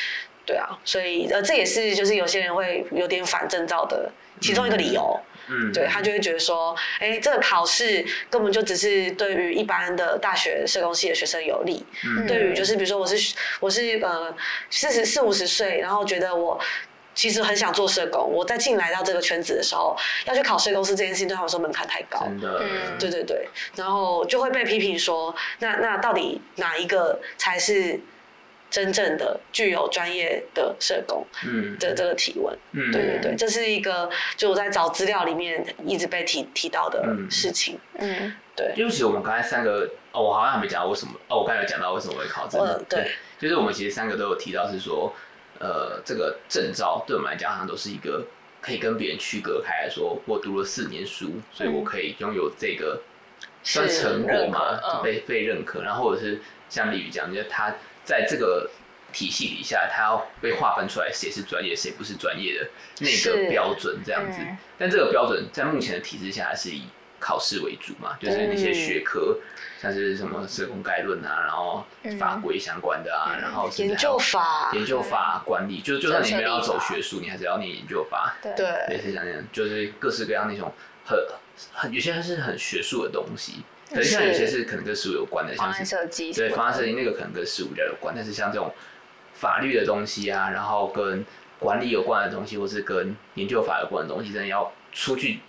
[0.45, 5.19] 对啊，所以呃这也是就是有些人会有点反证照的其中一个理由。
[5.47, 14.35] 嗯，对他就会觉得说，哎、欸，这个考试根本就只是对于一般的大学社工系的学生有利，嗯，对于就是比如说我是我是呃
[14.71, 16.59] 四十四五十岁，然后觉得我
[17.13, 27.99] 其实很想做社工，我在进来到这个圈子的时候要去考社工师这件事情对他们说门槛太高，真的，嗯，对对对，然后就会被批评说，那那到底哪一个才是？
[28.75, 31.25] 真正的具有专业的社工
[31.79, 38.73] 的这个提问，嗯，对对对，这是一个就我在找资料里面一直被提提到的事情，嗯，对。
[38.75, 45.15] 因为其实我们刚才三个，哦，我好像还没讲到为什么，哦，我刚才有讲到为什么会考这个，对，就是我们其实三个都有提到是说，
[45.59, 48.25] 呃，这个证照对我们来讲好像都是一个
[48.59, 53.01] 可以跟别人区隔开来说，我读了四年书，所以我可以拥有这个
[53.63, 57.73] 算成果嘛，被被认可，然后或者是像李宇讲，就是他。
[58.05, 58.69] 在这个
[59.11, 64.37] 体系底下，它要被划分出来，谁是专业，谁不是专业的那个标准这样子。
[64.41, 66.83] 嗯、但这个标准在目前的体制下是以
[67.19, 69.39] 考试为主嘛，就是那些学科，
[69.81, 71.85] 像是什么社工概论啊，然后
[72.19, 78.35] 法规相关的啊，嗯、然后研究法、研究法管理，就就算你没有要走学术，你还是要念研究法。
[78.41, 80.71] 对，类似像那样，就是各式各样那种
[81.05, 81.17] 很
[81.73, 83.63] 很有些还是很学术的东西。
[83.95, 88.71] 可是像有些是可能跟实务有关的，像是对方案设计那个可能跟实务比较有关，但是像这种
[89.33, 91.25] 法律的东西啊，然后跟
[91.59, 95.39] 管理有关的东西，或是跟研究法有关的东西，真的要出去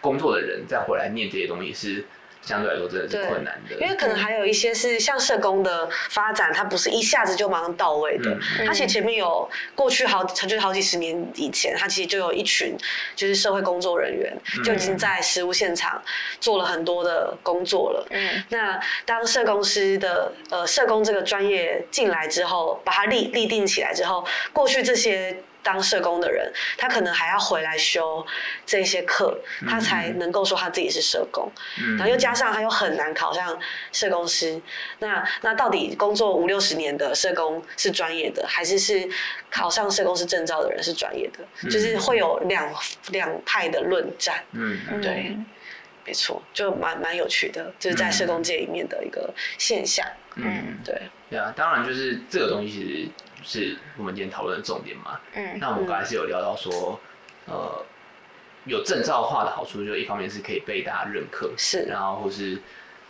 [0.00, 2.04] 工作的人再回来念这些东西是。
[2.48, 8.30] 相对来说真的是困难的，因为可能还有一些是像社工的发展，它不是一下子就马上到位的。
[8.30, 12.74] 嗯、它其实前面有过去好，就是好几十年以前，它其实就有一群
[13.14, 14.34] 就是社会工作人员
[14.64, 16.02] 就已经在实务现场
[16.40, 18.06] 做了很多的工作了。
[18.08, 25.36] 嗯，那当社工师的呃社工这个专业进来之后，把它立立定起来之后，过去这些。
[25.68, 28.26] 当社工的人，他可能还要回来修
[28.64, 31.52] 这些课，他才能够说他自己是社工。
[31.78, 33.58] 嗯、然后又加上他又很难考上
[33.92, 34.58] 社工师，
[35.00, 39.06] 那那到底工作五六十年的社工是专业的，还是是
[39.50, 41.44] 考上社工师证照的人是专业的？
[41.64, 42.74] 嗯、就是会有两
[43.10, 44.42] 两派的论战。
[44.52, 45.44] 嗯，对，嗯、
[46.06, 50.06] 没错，就蛮蛮有趣的，就是在社工界里面的一个现象。
[50.36, 50.98] 嗯，对。
[51.28, 53.08] 对啊，当然就是这个东西其实。
[53.48, 55.18] 是我们今天讨论的重点嘛？
[55.32, 57.00] 嗯，那我们刚才是有聊到说，
[57.46, 57.86] 嗯、呃，
[58.66, 62.58] 有证照化的好处，就一方面是可以被大家认可，是，然后或是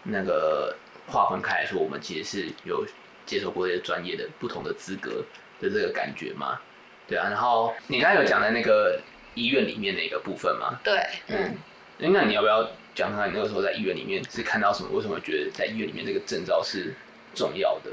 [0.05, 0.77] 那个
[1.09, 2.87] 划分开来说，我们其实是有
[3.27, 5.25] 接受过这些专业的不同的资格
[5.61, 6.61] 的这个感觉嘛？
[7.09, 9.01] 对啊，然后你刚才有讲在那个
[9.35, 10.79] 医院里面的一个部分嘛？
[10.85, 11.57] 对，嗯，
[11.99, 14.91] 那你要不要讲看你那个时候在医院里面是看到什么？
[14.93, 16.95] 为什么觉得在医院里面这个证照是
[17.35, 17.91] 重要的？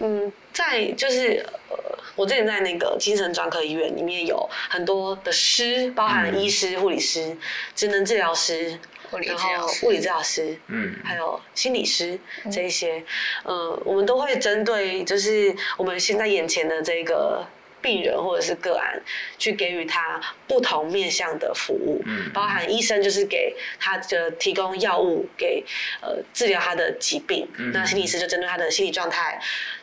[0.00, 1.76] 嗯，在就是呃，
[2.14, 7.36] 我之前在那个精神专科医院里面有很多的师，包含医师、护、嗯、理师、
[7.74, 8.78] 职能治疗师，
[9.10, 12.18] 然后物理治疗师，嗯，还有心理师
[12.50, 13.04] 这一些，
[13.44, 17.44] 嗯、呃，我们都会针对就是我们现在眼前的这个
[17.88, 19.00] 病人或者是个案，
[19.38, 25.64] 去给予他不同面向的服务，嗯，包含医生就是给他的提供药物给
[26.02, 29.40] 呃治疗他的疾病，嗯、那心理师就针对他的心理状态。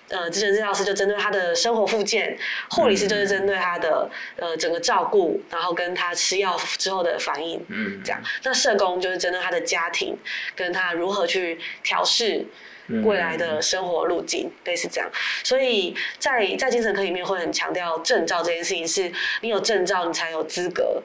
[0.10, 2.38] 呃，职能治疗师就针对他的生活复健，
[2.70, 8.22] 护理师就是针对他的呃整个照顾，然后跟他吃药之后的反应，嗯，这样。
[8.44, 10.16] 那社工就是针对他的家庭，
[10.56, 12.46] 跟他如何去调适
[13.04, 15.10] 未来的生活路径，类似这样。
[15.44, 21.02] 所以在在精神科里面会很强调证照这件事情，是你有证照，你才有资格，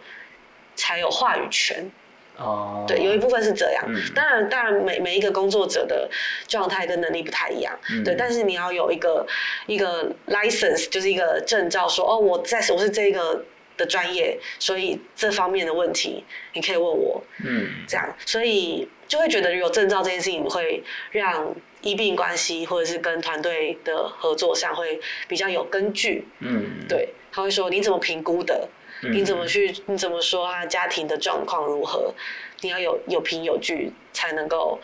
[0.75, 1.91] 才有话语权。
[2.37, 3.85] 哦，对，有一部分是这样。
[3.87, 6.09] 嗯、当然，当然每每一个工作者的
[6.49, 7.79] 状态跟能力不太一样。
[7.93, 9.27] 嗯、对，但是你要有一个
[9.67, 13.45] 一个 license，就是一个证照说，说哦，我在我是这个
[13.77, 17.23] 的专业，所以这方面的问题你可以问我。
[17.45, 26.27] 嗯，这样，所以就会觉得有证照这件事情会让医病关系或者是跟团队的合作上会比较有根据。
[26.41, 28.69] 嗯，对，他会说你怎么评估的？
[29.13, 29.75] 你怎么去？
[29.87, 32.13] 你怎么说他家庭的状况如何？
[32.61, 34.79] 你要有有凭有据，才能够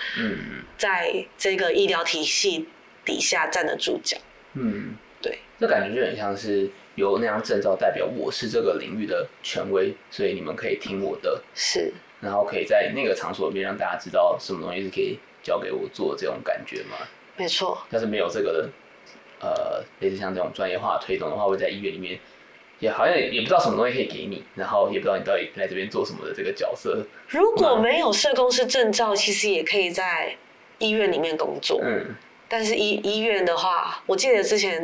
[0.78, 2.66] 在这个医疗体系
[3.04, 4.16] 底下站得住脚。
[4.54, 5.38] 嗯，对。
[5.60, 11.42] 这感觉就很像是有那张证照代表我是这个领域的权威，所以你们可以听我的。
[11.54, 11.92] 是。
[12.18, 16.96] 然后可以在那个场所里面让大家知道什么东西是可以交给我做这种感觉吗？
[17.36, 17.78] 没错。
[17.88, 18.68] 但是没有这个
[19.40, 22.18] 呃类似像这种专业化推动的话，会在医院里面。
[22.78, 27.02] 也好像也不知道什么东西可以给你，然后也不知道你到底来这边做什么的这个角色。
[27.26, 30.36] 如果没有社工师证照，其实也可以在
[30.76, 31.80] 医院里面工作。
[31.82, 32.14] 嗯。
[32.48, 34.82] 但是医医院的话，我记得之前，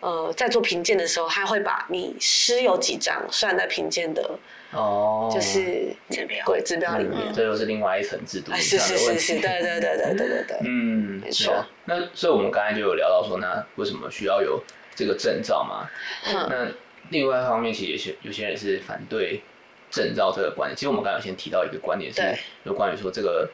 [0.00, 4.38] 呃，在做评鉴的时候，他会把你师有几张算在评鉴的
[4.72, 8.52] 哦，就是指标，对指标里面，这又是另外一层制度。
[8.54, 11.64] 是是是是，对对对对对对对，嗯，没错。
[11.84, 14.62] 那所以我们刚才就有聊到说，那为什么需要有
[14.94, 15.88] 这个证照嘛？
[16.48, 16.66] 那
[17.10, 19.40] 另外一方面，其实有些有些人是反对
[19.90, 20.76] 证照这个观点。
[20.76, 22.20] 其实我们刚才有先提到一个观点，是
[22.64, 23.48] 有关于说这个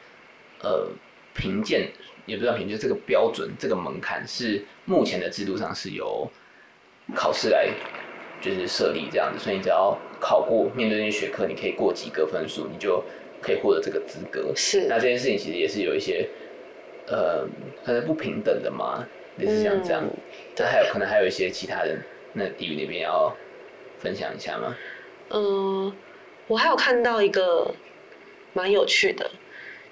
[0.63, 0.89] 呃
[1.35, 1.89] 评鉴，
[2.27, 6.31] 也不知道评就，这个标准，这个门槛是目前的制度上是由
[7.15, 7.69] 考试来
[8.41, 13.03] 就是设立这样子，所以你只要考过面对那些学科，你可以过及格分数，你就
[13.41, 14.53] 可以获得这个资格。
[14.55, 14.87] 是。
[14.89, 16.29] 那这件事情其实也是有一些
[17.07, 17.47] 呃，
[17.85, 19.07] 它是不平等的嘛，
[19.37, 20.03] 类似像这样。
[20.55, 23.35] 这、嗯、还有可能还有一些其他人，那地狱那边要
[23.99, 24.77] 分享一下吗？
[25.31, 25.93] 嗯，
[26.47, 27.75] 我还有看到一个
[28.53, 29.31] 蛮有趣的，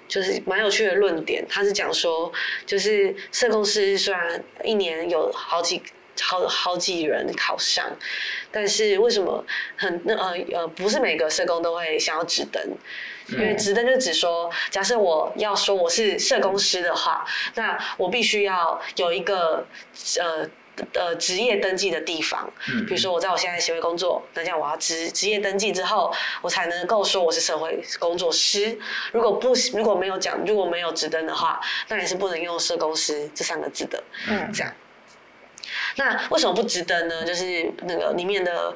[0.07, 2.31] 就是蛮有趣的论点，他是讲说，
[2.65, 5.81] 就是社工师虽然一年有好几。
[6.21, 7.83] 好好几人考上，
[8.51, 9.43] 但是为什么
[9.75, 12.61] 很那呃呃不是每个社工都会想要执登？
[13.29, 19.65] 因为执登就只说，假设我要说我是社工师的话，那我必须要有一个
[20.19, 20.47] 呃
[20.93, 22.51] 呃职业登记的地方。
[22.69, 28.77] 嗯，比如说我在我现在协会工作，那这样我要职职业登记之后，我才能够说我是社会工作师。
[29.11, 34.03] 如果不如果没有讲如果没有职登的话，那也是不能用社工师这三个字的。
[34.29, 34.73] 嗯，这样。
[35.95, 37.23] 那为什么不值得呢？
[37.23, 38.75] 就是那个里面的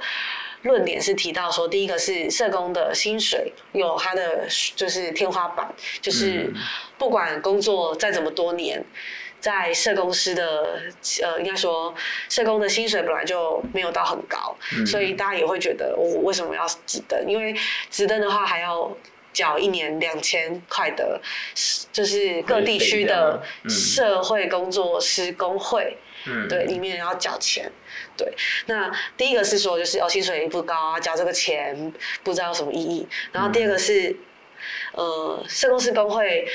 [0.62, 5.68] 论点是提到说，第一个是社工的薪水有它的就是天花板，
[6.02, 6.52] 就是
[6.98, 8.84] 不管工作再怎么多年，
[9.40, 10.82] 在社工师的
[11.24, 11.94] 呃，应该说
[12.30, 17.26] 社工的薪水本来就没有到很高，所以大家也会觉得我为什么要执登？
[17.28, 17.56] 因为
[17.90, 18.96] 执登的话还要
[19.32, 21.22] 缴一年两千块的，
[21.92, 25.98] 就是各地区的社会工作师工会。
[26.30, 27.72] 嗯，对，里面要缴钱，
[28.18, 28.34] 对。
[28.66, 33.08] 那第一个是说，就是哦，薪水不高啊，缴这个钱不知道有什么意义。
[33.32, 34.14] 然后第二个是，
[34.92, 36.46] 呃，社工师工会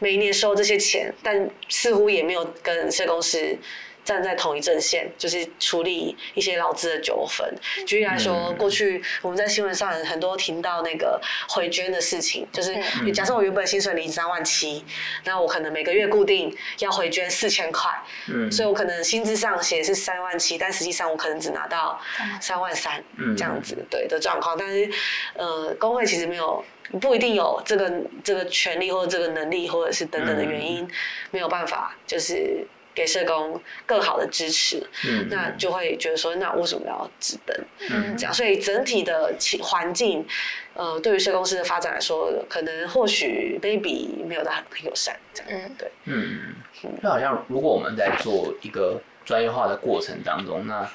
[0.00, 3.56] 每一年收这些钱，但似乎也没有跟社公司。
[4.02, 7.46] 站在同一阵线，就是处理一些劳资的纠纷。
[7.86, 12.74] 举例来说，嗯、过去我们在新闻上很多听到那个回捐的事情，就是
[13.12, 14.82] 假设我原本薪水领三万七，
[15.24, 17.90] 那我可能每个月固定要回捐四千块，
[18.32, 22.00] 嗯，所以我可能薪资上写是三万七，但实际上我可能只拿到
[22.40, 23.04] 三万三，
[23.36, 24.56] 这样子对的状况。
[24.58, 24.90] 但是，
[25.34, 26.64] 呃，工会其实没有
[26.98, 27.92] 不一定有这个
[28.24, 30.88] 这个权利或者这个能力，或者是等等的原因，
[31.30, 32.66] 没有办法就是。
[32.92, 37.56] 给社工更好的支持，嗯、那就会觉得说，那为什么要执登？
[37.88, 40.26] 嗯，这样，所以整体的环境，
[40.74, 46.54] 呃，对于社工师的发展来说，可能或许 maybe 没有到很很友善，这样，嗯，对，嗯，
[47.00, 50.90] 就好像如果我们在做一个专业化的过程当中，那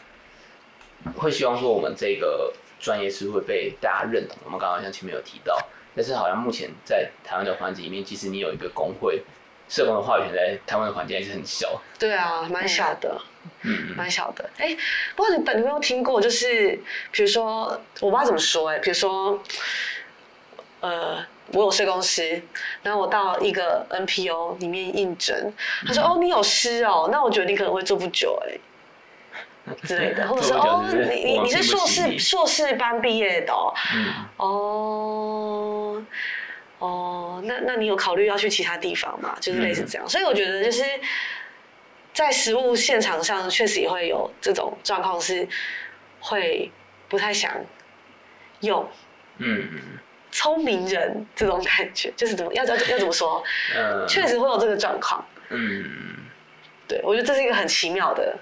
[1.15, 4.37] 会希望说我们这个专业是会被大家认同。
[4.43, 5.57] 我们刚刚像前面有提到，
[5.95, 9.23] 但是好像目前在台湾的环境里面，即使你有一个工会。
[9.67, 11.81] 社工的话语权在台湾的环境还是很小。
[11.97, 13.19] 对啊，蛮小的，
[13.63, 14.47] 嗯， 蛮小的。
[14.57, 14.77] 哎、欸，
[15.15, 16.21] 不知道你你有没有听过？
[16.21, 16.79] 就是
[17.11, 19.41] 比如说，我不知道怎么说、欸，哎，比如说，
[20.81, 21.17] 呃，
[21.51, 22.39] 我有社工师，
[22.83, 25.51] 然后我到一个 NPO 里面应征，
[25.87, 28.59] 他说：“嗯、哦，你有师哦，那我觉得你可能会做不久、欸，哎，
[29.83, 34.05] 之类的， 或者是哦，你你你是硕士硕士班毕业的哦，嗯、
[34.37, 36.05] 哦。”
[36.77, 39.35] 哦，那那你有考虑要去其他地方吗？
[39.39, 40.83] 就是类似这样，嗯、所以我觉得就是
[42.13, 45.47] 在实物现场上，确实也会有这种状况，是
[46.19, 46.69] 会
[47.07, 47.49] 不太想
[48.59, 48.87] 用，
[49.37, 49.67] 嗯，
[50.31, 53.41] 聪明人这种感觉，就是怎么要要要怎么说？
[53.75, 55.85] 嗯，确实会有这个状况，嗯，
[56.89, 58.37] 对，我觉得这是一个很奇妙的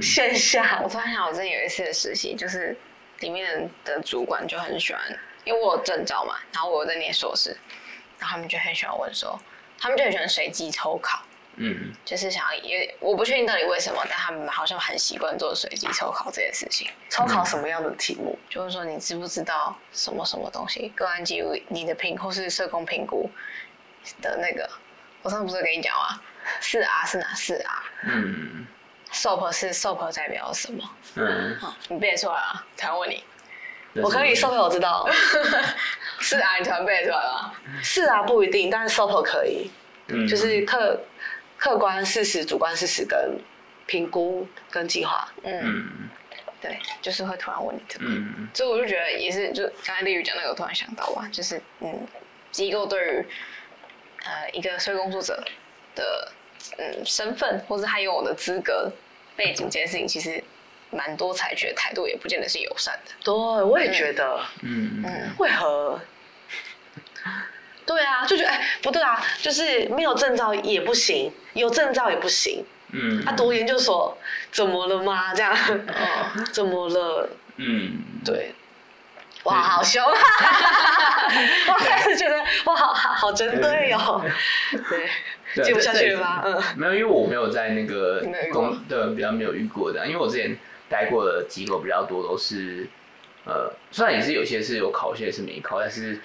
[0.00, 0.64] 现象。
[0.78, 2.76] 嗯、我突然想，我之前有一次的实习，就是
[3.20, 5.02] 里面的主管就很喜欢，
[5.44, 7.56] 因为我有证照嘛，然后我在念硕士。
[8.18, 9.36] 然后他们就很喜欢问说，
[9.80, 11.20] 他们就很喜欢随机抽考，
[11.56, 16.88] 嗯，就是想要也我不确定到底为什么，但他们好像很习惯做随机抽考这件事情。
[17.10, 18.38] 抽考什么样的题目？
[18.48, 20.88] 就是说你知不知道什么什么东西？
[20.94, 23.28] 个案记录、你的评或是社工评估
[24.20, 24.70] 的那个，
[25.22, 26.22] 我上次不是跟你讲吗？
[26.60, 27.82] 四 R 是哪四 R？
[28.04, 28.66] 嗯
[29.12, 30.90] ，SOAP 是 SOAP 代表什么？
[31.16, 32.64] 嗯，好，你背出来啊？
[32.76, 33.22] 才问你。
[33.94, 35.06] 我可以 SOAP 我知道，
[36.18, 37.52] 是啊，你突然背出来了。
[37.82, 39.70] 是啊，不一定，但是 SOAP 可以，
[40.08, 40.98] 嗯、就是客
[41.58, 43.38] 客观事实、主观事实跟
[43.86, 45.28] 评估跟计划。
[45.42, 46.08] 嗯，
[46.60, 52.06] 对，就是会突然问你这个，嗯、所以我就觉得也是，就刚才丽宇讲那个，我突然想到吧，就是嗯，
[52.50, 53.26] 机构对于
[54.24, 55.44] 呃一个社会工作者
[55.94, 56.32] 的
[56.78, 58.90] 嗯身份或者他有我的资格
[59.36, 60.42] 背景这件事情，其实
[60.90, 63.12] 蛮多采取的态度也不见得是友善的。
[63.24, 64.40] 对，我也觉得。
[64.62, 65.30] 嗯嗯。
[65.38, 66.00] 为何？
[67.84, 72.64] 对啊，就觉得哎，不对啊，就是没有证照也不行，有证照也不行。
[72.92, 73.24] 嗯。
[73.24, 74.16] 他读研究所
[74.50, 75.34] 怎么了吗？
[75.34, 75.52] 这样。
[75.52, 76.44] 哦。
[76.52, 77.28] 怎么了？
[77.56, 78.02] 嗯。
[78.24, 78.54] 对。
[79.44, 80.00] 哇，好凶！
[80.06, 84.24] 我开始觉得哇，好好好针对哦。
[84.88, 85.10] 对，
[85.62, 86.42] 接不下去了吧？
[86.44, 90.56] 嗯，没有，因为我没有在那个公对比较没有遇过的，因为我之前
[90.88, 92.86] 待过的机构比较多都是，
[93.44, 96.18] 呃，虽然也是有些是有考，有些是没考，但是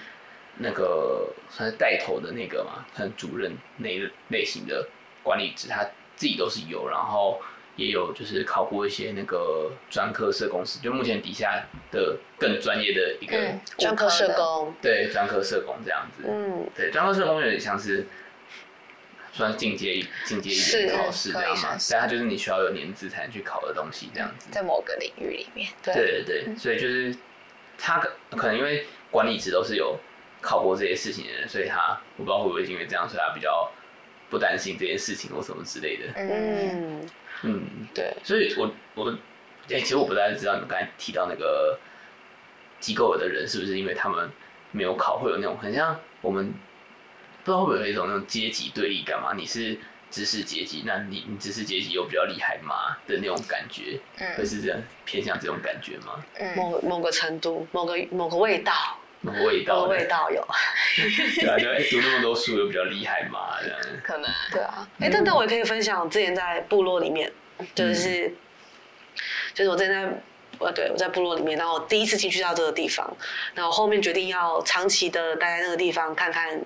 [0.56, 4.86] 那个算是带头的那个嘛，可能主任那一类型的
[5.22, 5.84] 管理职，他
[6.16, 7.40] 自己都是有，然后。
[7.78, 13.38] 也有就是考过一些那个专科社工师，就目前底下的更专业的一个
[13.78, 18.04] 专、嗯、科社工，对专科社工这样子，嗯，对专科社工有点像是
[19.32, 25.94] 算进阶进阶一点考试这样嘛，但它就是你需要有年资才能去考的东西这样子，在某个领域里面，对。
[25.94, 27.14] 对对，嗯、所以就是
[27.76, 27.98] 他
[28.30, 29.98] 可能因为管理职都是有
[30.40, 33.70] 考过这些事情的人，所以他我不知道会不会因为这样，所以他比较
[34.30, 37.08] 不担心这件事情或什么之类的，嗯。
[37.44, 37.62] 嗯，
[37.94, 39.12] 对，所以我我
[39.68, 41.78] 哎、欸，其实我不太知道你们刚才提到那个
[42.80, 44.28] 机构的人是不是因为他们
[44.72, 46.52] 没有考，会有那种很像我们
[47.48, 49.32] 不知道会不会有一种那种阶级对立感嘛？
[49.34, 49.78] 你是
[50.10, 52.94] 知识阶级，那你你知识阶级有比较厉害吗？
[53.06, 56.22] 的那种感觉，嗯，会是这样偏向这种感觉吗？
[56.38, 58.72] 嗯，某某个程度，某个某个味道，
[59.22, 60.46] 某个味道，某个味道有，
[61.40, 63.56] 对啊，就哎、欸、读那么多书有比较厉害嘛？
[63.62, 67.32] 这样可能，对啊，哎、欸，但但我也可以分享，我之前在部落里面。
[67.74, 68.36] 就是，嗯、
[69.52, 70.22] 就是我正在，
[70.58, 73.16] 呃，对我在部落里面，然后我第一次进去到这个地方，
[73.54, 76.60] 然后后面决定要长期的待在那个地方，看看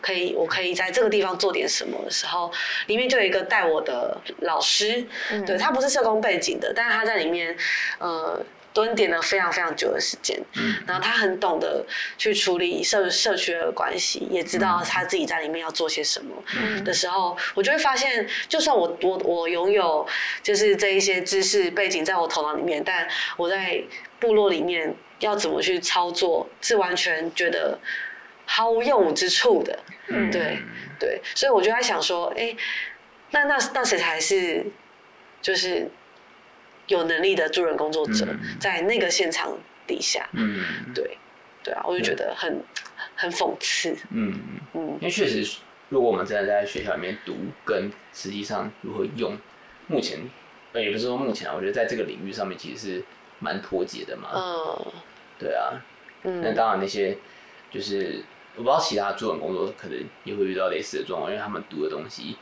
[0.00, 2.52] 可以，我可以在这个地方做点什么的时候，
[2.86, 7.56] 里面就有一个带我的老师，嗯、对他不是社工背景的，但是他在里面，
[7.98, 8.40] 呃。
[8.72, 11.84] 蹲点了非常非常久的时间，嗯、然后他很懂得
[12.16, 16.34] 去处理社社区的关系，也知道他自己在里面要做些什么
[16.82, 20.06] 的时候，嗯、我就会发现，就算我我我拥有
[20.42, 23.06] 就是这一些知识背景在我头脑里面，但
[23.36, 23.82] 我在
[24.18, 27.78] 部落里面要怎么去操作，是完全觉得
[28.46, 29.78] 毫无用武之处的。
[30.08, 30.58] 嗯，对
[30.98, 32.56] 对，所以我就在想说，哎、欸，
[33.32, 34.64] 那那那谁才是
[35.42, 35.90] 就是。
[36.92, 38.26] 有能力的助人工作者，
[38.60, 40.62] 在那个现场底下，嗯，
[40.94, 41.16] 对，
[41.64, 42.62] 对啊，我就觉得很
[43.16, 44.32] 很讽刺，嗯。
[44.74, 49.36] 嗯，因为确实，如果我们真的在学校里面读，跟实际上如何用，
[49.86, 50.18] 目前，
[50.72, 53.04] 呃，也不是说目前啊，我觉得在这个领域上面其实是
[53.38, 54.92] 蛮脱节的嘛，嗯，
[55.38, 55.72] 对啊，
[56.24, 57.16] 嗯，那当然那些
[57.70, 58.22] 就是
[58.56, 62.36] 我不知道其他助人工作可能也会遇到类似的状况，因为他们读的东西。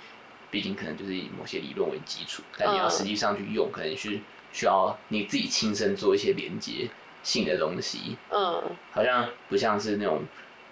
[0.52, 4.18] 毕竟可能就是以某些理论为基础，但你要实际上去用，可能是
[4.52, 6.88] 需要你自己亲身做一些连接
[7.22, 8.16] 性的东西。
[8.30, 10.22] 嗯，好像不像是那种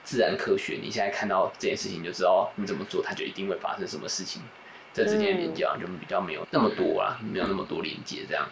[0.03, 4.43] 自然科学，你现在看到这件事情就知道你怎么做，它就一定会发生什么事情。
[4.93, 8.49] 这之间的连接就比较没有那么多啊，没有那么多连接这样。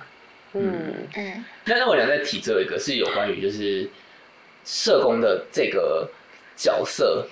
[0.53, 1.45] 嗯嗯。
[1.65, 3.89] 那那我想再提这一个，是有关于就是
[4.65, 6.09] 社工的这个
[6.55, 7.27] 角色，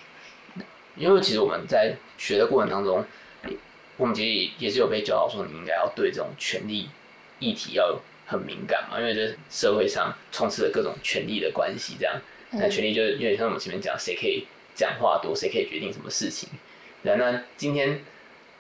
[0.97, 3.05] 因为其实我们在学的过程当中。
[3.97, 6.89] 我们其实也是有被教导说，你应该要对这种权力
[7.39, 12.15] 议题要很敏感嘛，因为这社会上充斥着各种权力的关系，这样，
[12.53, 16.49] 那权力就有点像我们前面讲，谁可以讲话多，谁可以决定什么事情。
[17.03, 18.01] 对，那今天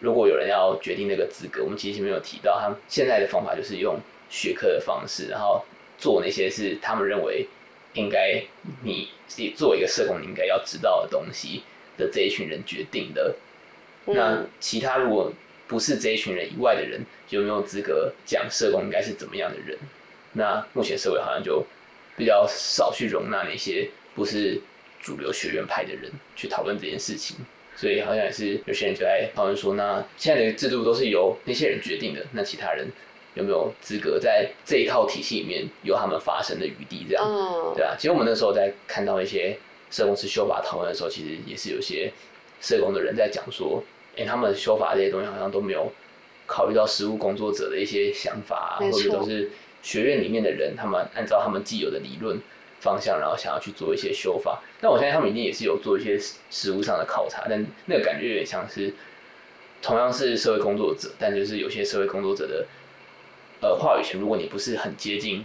[0.01, 5.65] 如果有人要决定那个资格，我们其实前面有提到，他们现在的方法就是用学科的方式，然后
[5.97, 7.47] 做那些是他们认为
[7.95, 8.45] 应该
[8.83, 11.63] 你自己做一个社工你应该要知道的东西
[11.97, 13.35] 的这一群人决定的。
[14.07, 15.33] 那其他如果
[15.75, 19.77] 不是这一群人以外的人，有没有资格讲社工应该是怎么样的人？
[20.35, 21.67] 那目前社会好像就
[22.17, 24.61] 比较少去容纳那些不是
[25.01, 27.37] 主流学院派的人去讨论这件事情，
[27.75, 32.87] 所以好像也是有些人就在讨论说，那现在的制度都是由那些人决定的，那其他人
[33.35, 37.05] 有没有资格在这一套体系里面有他们发声的余地？
[37.09, 37.25] 这样，
[37.75, 37.97] 对啊。
[37.99, 39.59] 其实我们那时候在看到一些
[39.91, 42.13] 社工师修法讨论的时候，其实也是有些
[42.61, 43.83] 社工的人在讲说。
[44.17, 45.91] 哎、欸，他们修法这些东西好像都没有
[46.47, 49.51] 考虑到实务工作者的一些想法，啊，或者都是
[49.83, 52.39] 学院里面的人，他们按照他们既有的理论
[52.81, 54.63] 方向，然后想要去做一些修法。
[54.81, 56.17] 但我相信他们一定也是有做一些
[56.51, 58.93] 实务上的考察，但那个感觉有点像是
[59.83, 62.67] 同样是社会工作者，但就是有些社会工作者的
[63.63, 65.45] 呃话语权，如果你不是很接近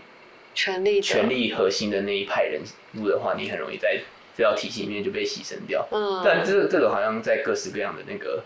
[0.54, 2.62] 权力权力核心的那一派人
[2.98, 4.00] 物的话，你很容易在
[4.38, 5.88] 这套体系里面就被牺牲掉。
[5.92, 8.44] 嗯，但这这个好像在各式各样的那个。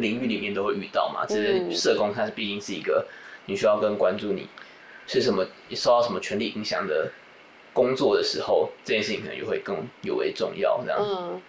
[0.00, 3.06] 领域里面都会遇到嘛，只是社工，它是毕竟是一个
[3.46, 4.48] 你需要更关注你
[5.06, 7.10] 是什么受到什么权力影响的
[7.72, 10.80] 工作的时候，这件事情可能就会更尤为重要。
[10.84, 11.42] 这样，嗯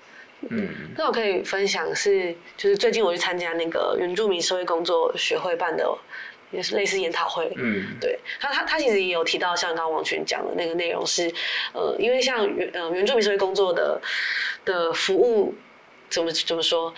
[0.50, 0.70] 嗯。
[0.96, 5.88] 那我可以分享是，就是最近我去参加那个原住民社会工作学会办的，
[6.52, 7.52] 也是类似研讨会。
[7.56, 11.32] 嗯，对他他他其实也有提到，像刚刚王群讲的那个内容是，
[11.74, 14.02] 呃，因为像原呃原住民社会工作的
[14.66, 15.54] 的服务，
[16.10, 16.94] 怎么怎么说？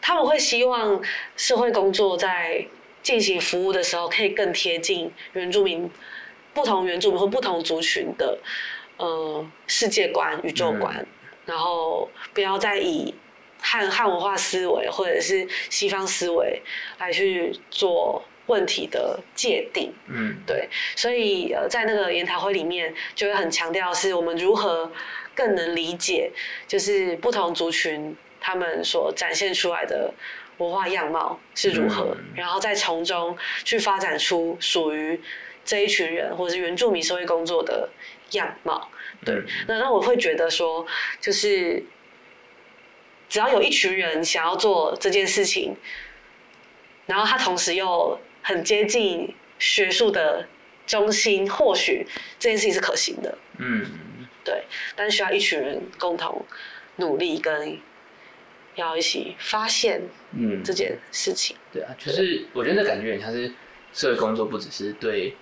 [0.00, 1.02] 他们会希望
[1.36, 2.66] 社会工作在
[3.02, 5.90] 进行服务的时候，可以更贴近原住民、
[6.52, 8.38] 不同原住民或不同族群的
[8.96, 11.06] 呃世界观、宇宙观，嗯、
[11.46, 13.14] 然后不要再以
[13.60, 16.62] 汉汉文化思维或者是西方思维
[16.98, 19.92] 来去做问题的界定。
[20.06, 24.90] 嗯，对，所以呃，在那个研讨会里面，就会很强调是我们如何
[25.34, 26.30] 更能理解，
[26.66, 28.16] 就是不同族群。
[28.46, 30.12] 他们所展现出来的
[30.58, 33.34] 文化样貌是如何，嗯、然后再从中
[33.64, 35.18] 去发展出属于
[35.64, 37.88] 这一群人或者是原住民社会工作的
[38.32, 38.90] 样貌。
[39.24, 40.86] 对，嗯、那那我会觉得说，
[41.22, 41.82] 就是
[43.30, 45.74] 只要有一群人想要做这件事情，
[47.06, 50.46] 然后他同时又很接近学术的
[50.86, 52.06] 中心，或许
[52.38, 53.38] 这件事情是可行的。
[53.56, 53.86] 嗯，
[54.44, 54.64] 对，
[54.94, 56.44] 但是需要一群人共同
[56.96, 57.80] 努力跟。
[58.76, 60.02] 要一起发现
[60.32, 63.52] 嗯这件事情，嗯，对啊，就是我觉得那感觉很像是
[63.92, 65.36] 社会工作，不只是对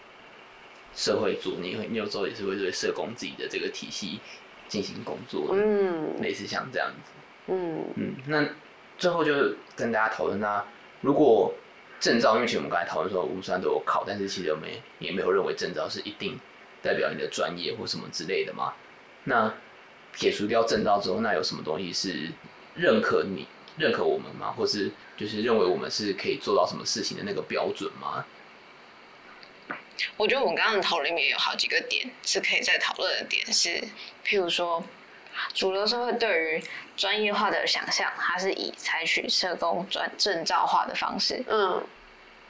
[0.94, 4.20] 社会做，你会你有时候也是会对社工自己的这个体系
[4.68, 7.10] 进行工作，嗯，类似像这样子，
[7.46, 8.46] 嗯嗯，那
[8.98, 9.32] 最后就
[9.74, 10.62] 跟大家讨论，那
[11.00, 11.54] 如果
[11.98, 14.68] 证照，因为其实我们刚才讨论说，我们虽然都有考，但是其实我们
[14.98, 16.38] 也没有认为证照是一定
[16.82, 18.74] 代表你的专业或什么之类的嘛。
[19.24, 19.54] 那
[20.12, 22.28] 撇除掉证照之后，那有什么东西是？
[22.74, 23.46] 认可你，
[23.76, 24.52] 认可我们吗？
[24.56, 28.24] 或是就是认为我们是可以做到什么事情的那个标准吗？
[30.16, 33.68] 我觉得我们刚刚的讨论里面有好几个点是可以再讨论的点，是
[34.24, 34.82] 譬如说，
[35.54, 36.64] 主流社会对于
[36.96, 41.84] 专业化的想象，它是以采取社工专证照化的方式，嗯，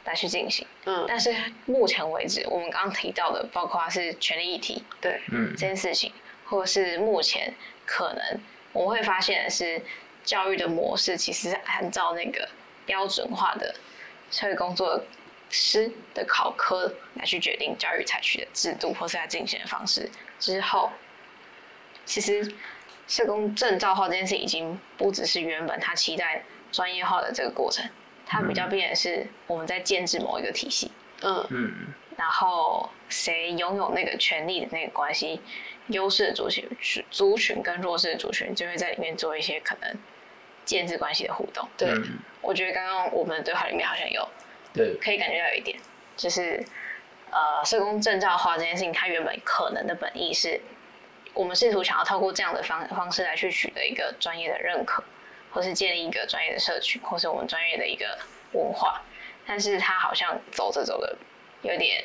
[0.05, 1.05] 来去进行，嗯。
[1.07, 1.35] 但是
[1.67, 6.11] 目前为止，我们刚刚提到的，包括是权利议题，对，嗯，这件事情，
[6.47, 7.53] 或者是目前
[7.85, 8.41] 可能
[8.73, 9.83] 我们会发现的是。
[10.25, 12.49] 教育的模式其实是按照那个
[12.87, 13.75] 标准化的
[14.31, 15.03] 社会工作
[15.51, 20.09] 师的考科来去决定教育采取的制度或是在进行的方式。
[20.39, 20.91] 之后，
[22.05, 22.55] 其实
[23.07, 27.85] 社工证照化这件事已经不只是原本他期待专业化的这个过程，
[28.25, 30.91] 它比较变成是我们在建制某一个体系。
[31.23, 31.95] 嗯嗯。
[32.17, 35.41] 然后谁拥有那个权利的那个关系，
[35.89, 36.69] 优势的族群
[37.11, 39.97] 族群跟弱势的族群就会在里面做一些可能。
[40.65, 44.29] 建制关系的互动，对，嗯、我觉得刚刚我们的对话里面好像有，
[44.73, 45.79] 对，可以感觉到有一点，
[46.17, 46.65] 就是，
[47.31, 50.61] 呃，社工证照化这件事情，它原本可能的本意是，
[51.35, 55.03] 我们试图想要透过这样的方方式来去取得一个专业的认可，
[55.51, 58.19] 或是建立一个专业的社群，或是我们专业的一个
[58.53, 59.03] 文化，
[59.47, 61.17] 但是它好像走着走着
[61.63, 62.05] 有点。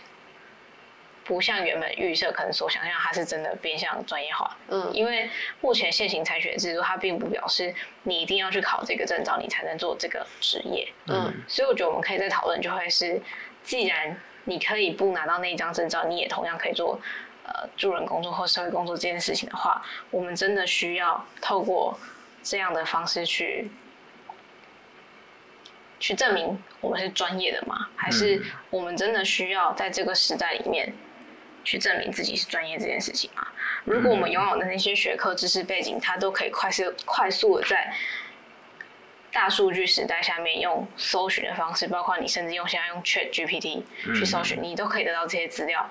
[1.28, 4.56] 不像原本预设可能所想象，它是真的变相专业化。
[4.70, 10.88] 嗯，因为目前现行采取的制度，它并不表示你一定要去考这个证照，你才能做这个职业。
[11.08, 13.22] 嗯，所以我觉得我们可以再讨论，就会是，
[13.62, 16.98] 既然你可以不拿到那一张证照，你也同样可以做
[17.44, 22.00] 呃助人工作或社会工作这件事情的话，我们真的需要透过
[22.42, 23.70] 这样的方式去
[26.00, 27.90] 去证明我们是专业的吗？
[27.98, 30.94] 还是我们真的需要在这个时代里面？
[31.68, 33.46] 去证明自己是专业这件事情嘛？
[33.84, 37.94] 如果我们拥有的那些学科知识背景，它都可以快速快速的在
[39.34, 43.84] 大数据时代下面用搜寻的方式，包括你甚至用现在用 Chat GPT
[44.16, 45.86] 去搜寻，你都可以得到这些资料。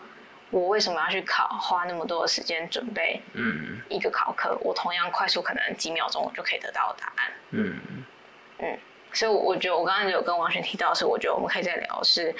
[0.48, 3.20] 我为什么要去考，花那么多的时间准备
[3.90, 4.56] 一个考科？
[4.62, 7.30] 我同样快速，可能几秒钟我就可以得到答案。
[7.50, 7.78] 嗯
[8.60, 8.78] 嗯，
[9.12, 12.34] 所以我觉得我刚刚有跟王璇提到的是，我觉得我们可以再聊是。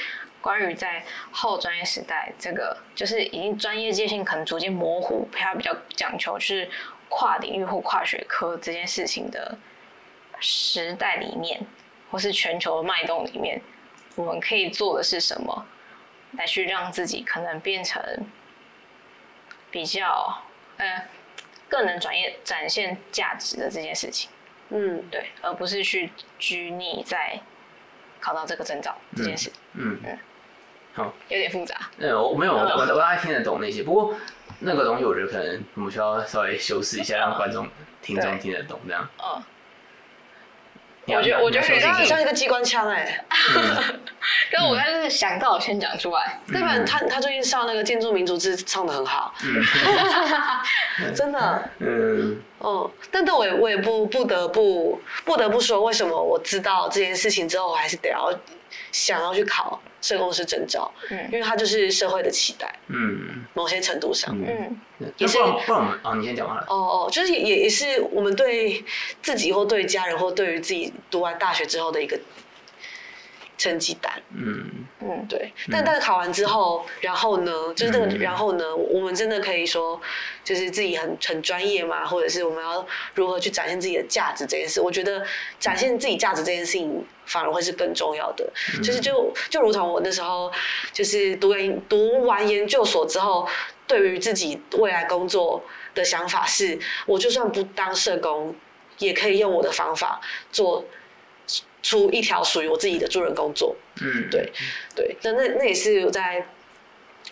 [0.47, 6.70] 关于在后专业时代，这个就是已经专业界限可能逐渐模糊，它比较讲求是
[7.09, 9.59] 跨领域或跨学科这件事情的
[10.38, 11.61] 时代里面，
[12.12, 13.61] 或是全球的脉动里面，
[14.14, 15.66] 我们可以做的是什么，
[16.38, 18.01] 来去让自己可能变成
[19.68, 20.40] 比较
[20.76, 21.09] 呃
[21.68, 24.30] 更能转业展现价值的这件事情。
[24.68, 27.40] 嗯，对，而不是去拘泥在
[28.20, 29.51] 考到这个证照这件事。
[29.72, 30.12] 嗯嗯。
[30.12, 30.18] 嗯
[30.97, 31.76] 好，有点复杂。
[31.99, 33.82] 嗯，我没有，我我大概听得懂那些。
[33.82, 34.14] 不过
[34.61, 37.68] 那个东西，我觉得可能我们需要稍微修饰一下，让观众、
[38.01, 39.09] 听众听得懂这样。
[39.18, 39.42] 嗯。
[41.09, 43.24] 我觉得，我觉得你刚刚像一个机关枪哎。
[44.51, 46.76] 可是我还是想到先讲出来，对吧？
[46.84, 49.32] 他他最近上那个建筑民族志唱的很好，
[51.14, 58.32] 真的，嗯，哦，但但我也我也不不得不不得不说，为什么我知道这件事情之后，我还是得要
[58.90, 64.78] 想要去考社工师证照，嗯，因为它就是社会的期待，嗯，某些程度上，嗯，
[65.16, 68.84] 也是，不然啊，你先讲完了，哦哦，就是也也是我们对
[69.20, 72.16] 自己或对家人或对于自己读完大学之后的一个。
[73.57, 74.64] 成绩单，嗯。
[75.09, 80.00] 嗯，对，但但是考完之后，然后呢，就是这个，然后呢，我们真的可以说，
[80.42, 82.84] 就是自己很很专业嘛，或者是我们要
[83.14, 85.24] 如何去展现自己的价值这件事，我觉得
[85.61, 88.50] 展现自己价值这件事情反而会是更重要的。
[88.82, 90.50] 就是就就如同我那时候，
[90.92, 93.46] 就是读研读完研究所之后，
[93.86, 95.62] 对于自己未来工作
[95.94, 96.76] 的想法是，
[97.07, 98.52] 我就算不当社工，
[98.98, 100.84] 也可以用我的方法做。
[101.87, 104.53] 出一条属于我自己的助人工作，嗯，对，
[104.93, 106.45] 对，那那那也是我在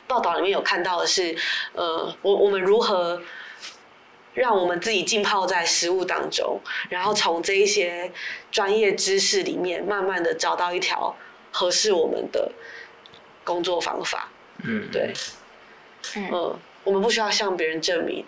[0.07, 1.37] 报道里面有看到的是，
[1.73, 3.21] 呃，我我们如何
[4.33, 8.13] 让我们自己浸泡在食物当中，然后从这一些
[8.53, 11.17] 专业知识里面，慢慢的找到一条
[11.51, 12.53] 合适我们的
[13.43, 14.31] 工作方法，
[14.63, 15.13] 嗯，对，
[16.15, 18.25] 嗯，呃，我们不需要向别人证明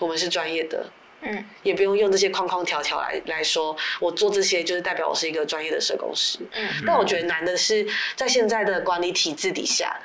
[0.00, 0.90] 我们是专业的。
[1.26, 6.38] 嗯，也不用用这些框框条条来来说，我做这些就是代表我是一个专业的社工师。
[6.52, 10.00] 嗯，但我觉得难的是在现在的管理体制底下，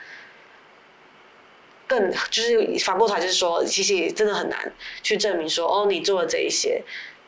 [1.87, 6.81] 更就是反过头来就是说，其实真的很难去证明说，哦，你做了这一些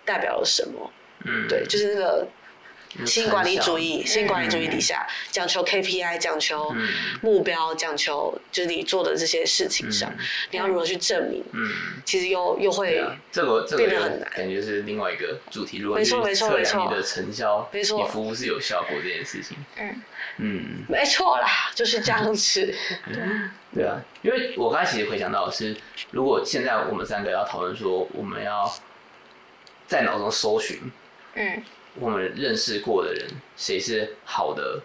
[0.03, 0.91] 代表了什么？
[1.25, 2.27] 嗯，对，就是那个。
[3.05, 6.75] 新管理主义，新管理主义底下讲求 KPI，讲求
[7.21, 10.11] 目标，讲求就是你做的这些事情上，
[10.51, 11.43] 你要如何去证明？
[11.51, 11.71] 嗯
[12.05, 15.79] 其实又又会这个变得很难，感觉是另外一个主题。
[15.79, 17.67] 如何去测量你的成效？
[17.71, 19.57] 没错，你服务是有效果这件事情。
[19.77, 20.01] 嗯
[20.37, 22.73] 嗯，没错啦，就是这样子。
[23.73, 25.75] 对啊，因为我刚才其实回想到的是，
[26.11, 28.71] 如果现在我们三个要讨论说，我们要
[29.87, 30.79] 在脑中搜寻，
[31.35, 31.63] 嗯。
[31.99, 34.81] 我们认识过的人，谁是好的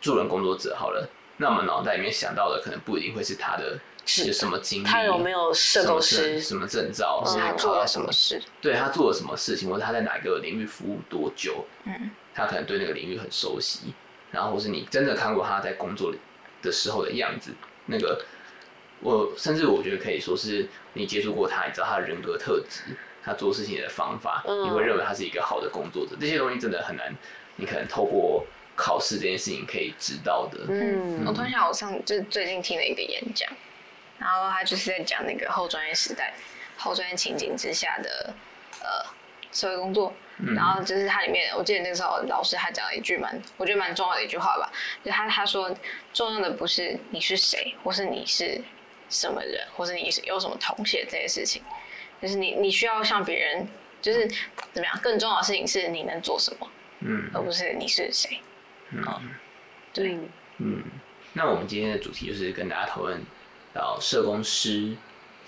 [0.00, 0.74] 助人工作者？
[0.76, 8.42] 好了，那我们脑袋里面想到的，可能不一定会是他的是什么经历，他有没有社工师，什么证照，是他做了什么事？
[8.60, 11.64] 对，他做了什么事情，或者他在哪个领域服务多久？
[11.84, 13.94] 嗯，他可能对那个领域很熟悉，
[14.32, 16.12] 然后或是你真的看过他在工作
[16.60, 17.52] 的时候的样子，
[17.86, 18.24] 那个
[19.00, 22.96] 我甚至我觉得可以说是你接触过他，你知道他的人格特质。
[23.24, 26.16] 他做事情的方法，你会认为他是一个好的工作者。
[26.20, 27.14] 这些东西真的很难，
[27.56, 28.46] 你可能透过
[28.76, 30.66] 考试这件事情可以知道的。
[30.68, 33.50] 嗯，我突然想，我上就是最近听了一个演讲，
[34.18, 36.34] 然后他就是在讲那个后专业时代、
[36.76, 38.34] 后专业情景之下的
[38.80, 39.10] 呃
[39.52, 40.12] 社会工作。
[40.54, 44.70] 然后就是它里面，我记得那时候老师还讲了一句蛮，我觉得蛮重要的一句话吧，
[45.04, 45.76] 就他他说，
[46.12, 48.62] 重要的不是你是谁，或是你是
[49.10, 51.60] 什么人，或是你是有什么同学这些事情。
[52.20, 53.68] 就是你，你需要向别人，
[54.02, 54.26] 就是
[54.72, 54.98] 怎么样？
[55.00, 56.68] 更重要的事情是你能做什么，
[57.00, 58.40] 嗯，而不是你是谁，
[58.90, 59.04] 嗯，
[59.92, 60.18] 对，
[60.58, 60.82] 嗯。
[61.34, 63.20] 那我们今天的主题就是跟大家讨论
[63.72, 64.96] 到社工师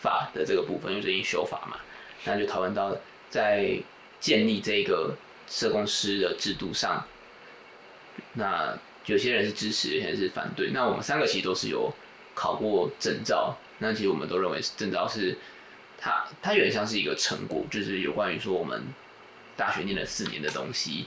[0.01, 1.79] 法的这个部分，因为最近修法嘛，
[2.25, 2.97] 那就讨论到
[3.29, 3.77] 在
[4.21, 5.17] 建立这个
[5.49, 7.05] 社工师的制度上，
[8.35, 10.71] 那有些人是支持，有些人是反对。
[10.71, 11.93] 那我们三个其实都是有
[12.33, 15.37] 考过证照，那其实我们都认为证照是。
[16.01, 18.83] 它它有点像是一个成果，就是有关于说我们
[19.55, 21.07] 大学念了四年的东西，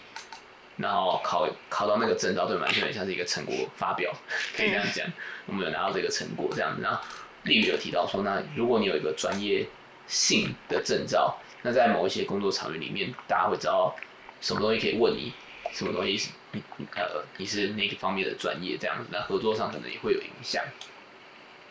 [0.77, 2.67] 然后考考到那个证照，对吗？
[2.67, 4.13] 就有点像是一个成果发表，
[4.55, 5.07] 可以这样讲。
[5.47, 6.83] 我们有拿到这个成果这样子。
[6.83, 7.01] 然后
[7.43, 9.65] 例如有提到说，那如果你有一个专业
[10.05, 13.95] 性的证照，那在某一些工作场域里面，大家会知道
[14.41, 15.33] 什么东西可以问你，
[15.73, 16.61] 什么东西是你
[16.95, 19.05] 呃你是那个方面的专业这样子。
[19.11, 20.63] 那合作上可能也会有影响。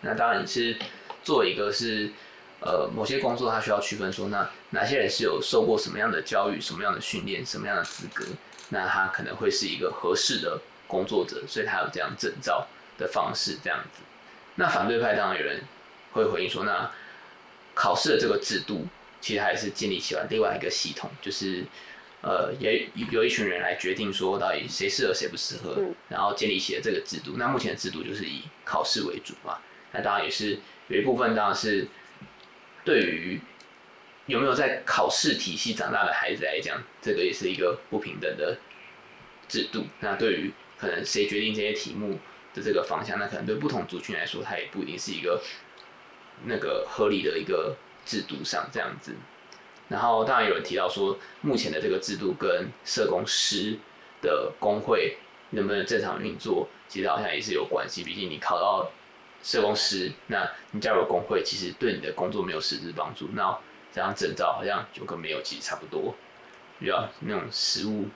[0.00, 0.76] 那当然你是
[1.22, 2.10] 做一个是。
[2.64, 8.24] 呃，某些工作他需要区分说，那哪些人是有受过什么样的教育、什么样的训练、什么样的资格，
[8.68, 14.02] 那他可能会是一个合适的工作者，所以他有这样证照的方式这样子。
[14.54, 15.60] 那反对派当然有人
[16.12, 16.88] 会回应说，那
[17.74, 18.86] 考试的这个制度
[19.20, 21.64] 其实还是建立起来另外一个系统，就是
[22.20, 27.32] 呃，也有一群人来决定说到底谁适合谁不适合，然后建立起了这个制度。
[27.38, 29.58] 那目前的制度就是以考试为主嘛，
[29.90, 31.88] 那当然也是有一部分当然是。
[32.84, 33.40] 对于
[34.26, 38.58] 有没有在考试体系长大的孩子来讲，这个也是一个不平等的
[39.48, 39.84] 制度。
[40.00, 42.18] 那对于可能谁决定这些题目
[42.54, 45.40] 的这个方向，那可能对不同族群来说，它也不一定是一个
[46.44, 49.14] 那个合理的一个制度上这样子。
[49.88, 53.78] 然后当然有人提到说，目前的这个制度跟社工师
[54.22, 55.18] 的工会
[55.50, 58.02] 能不能正常运作，其实好像也是有关系。
[58.02, 58.90] 毕竟你考到
[59.42, 63.28] 社工师，那你加入工会，其实对你的工作没有实质帮助。
[63.32, 63.58] 那
[63.92, 66.14] 这张证照好像就跟没有其实差不多，
[66.78, 68.08] 比较那种实务，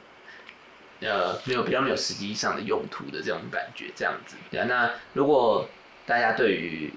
[1.01, 4.37] 呃，没有比较没有实际上的用途的这种感觉，这样子。
[4.51, 5.69] 对啊，那如果
[6.07, 6.93] 大家对于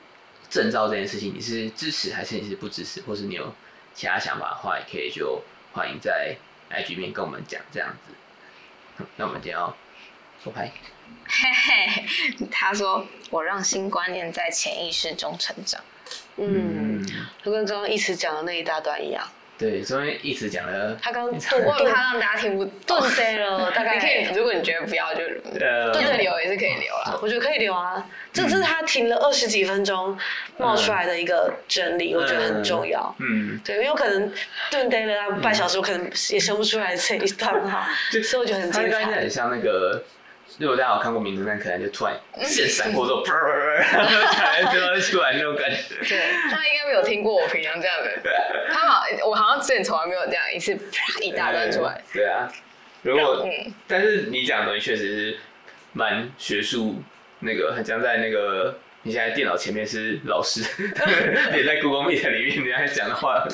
[0.49, 3.53] 证照这件事情，你是支持还是你是不支持，或是你有
[3.93, 5.41] 其他想法的话，也可以就
[5.73, 6.35] 欢迎在
[6.71, 8.13] IG 面跟我们讲这样子。
[9.17, 9.75] 那我们今天要
[10.43, 10.71] 说牌。
[11.27, 12.03] 嘿嘿，
[12.49, 15.79] 他说我让新观念在潜意识中成长。
[16.37, 17.05] 嗯，
[17.43, 19.23] 就跟刚刚一直讲的那一大段一样。
[19.57, 20.97] 对，所以一直讲的。
[21.01, 25.21] 他刚刚我忘了他让大家听不懂了， 大概你可以，如果你觉得不要就
[25.59, 27.19] 呃，对留也是可以留了。
[27.21, 30.17] 我觉得可以留啊，这是他停了二十几分钟
[30.57, 33.13] 冒出来的一个整理，我觉得很重要。
[33.19, 34.33] 嗯，对，因为有可能
[34.71, 37.89] 顿呆了半小时，我可能也生不出来这一段哈，
[38.23, 39.05] 所以我觉得很精彩。
[39.05, 40.01] 很像那个。
[40.59, 45.95] 如果大家有看过《名侦探柯南》，可能就突然现闪过之后，啪，就要出来那种感觉。
[46.07, 46.19] 对，
[46.51, 48.11] 他应该没有听过我平常这样的。
[48.69, 52.03] 他好，我好像之前从来没有这样一次啪一大段出来。
[52.13, 52.51] 对啊，
[53.03, 55.37] 如果，嗯但是你讲的东西确实是
[55.93, 57.01] 蛮学术，
[57.39, 60.61] 那个很像在那个你现在电脑前面是老师，
[61.55, 63.47] 也在 Google Meet 里面你在讲的话。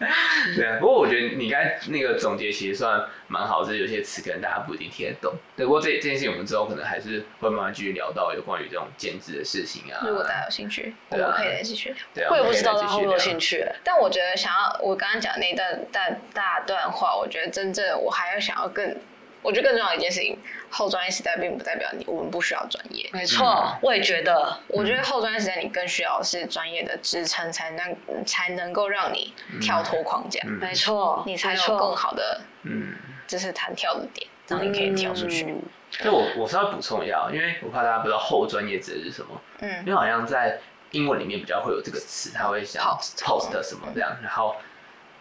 [0.56, 5.34] 对啊，不过我觉得你刚才那个总结其实算蛮好，就是有些词可能大家不一定听得懂。
[5.54, 10.00] 对，不过这这件事情我们之后可能还是会慢慢继续聊到有关于这种兼职的事情啊。
[10.06, 11.98] 如果大家有兴趣，我们可以再继续聊。
[12.14, 18.96] 对啊，我也不知道大家会不会有兴趣，但我觉得想要我刚刚讲那段大大段话，我觉得真正我还要想要更。
[19.42, 20.38] 我觉得更重要的一件事情，
[20.68, 23.08] 后专业时代并不代表你我们不需要专业。
[23.12, 24.58] 没错，我也觉得。
[24.68, 30.40] 我觉得后专业时代你更需要的是专业的支撑，才能才能够让你跳脱框架。
[30.44, 32.94] 没错，你才有更好的，嗯，
[33.26, 35.54] 就是弹跳的点，让你可以跳出去。
[35.90, 39.40] 就我我稍微补充一下，因为我怕大家不知道后专业指的是什么。
[39.60, 39.78] 嗯。
[39.80, 40.58] 因为好像在
[40.90, 42.82] 英文里面比较会有这个词，他会想
[43.18, 44.54] post 什么这样，然后。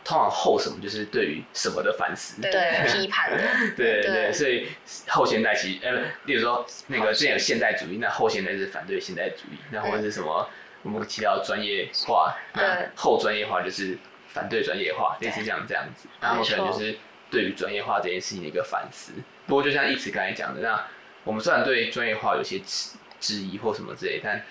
[0.04, 2.52] 通常后什么就是对于什么的反思，对
[2.88, 3.30] 批判。
[3.30, 3.38] 的，
[3.76, 4.68] 对对，所以
[5.08, 10.50] 后现代其实，呃，例如说那个之前有现代主义，那后现代是反对现代主义，那或者是什么
[10.82, 12.64] 我们提到专业化，对，
[12.96, 13.98] 后专业化就是
[14.30, 16.98] 反对专业化，类似这样这样子，然后可能就是
[17.30, 19.12] 对于专业化这件事情的一个反思。
[19.46, 20.88] 不过就像一直刚才讲的，那
[21.24, 24.44] 我们虽然对专业化有些质质疑或什么之类，但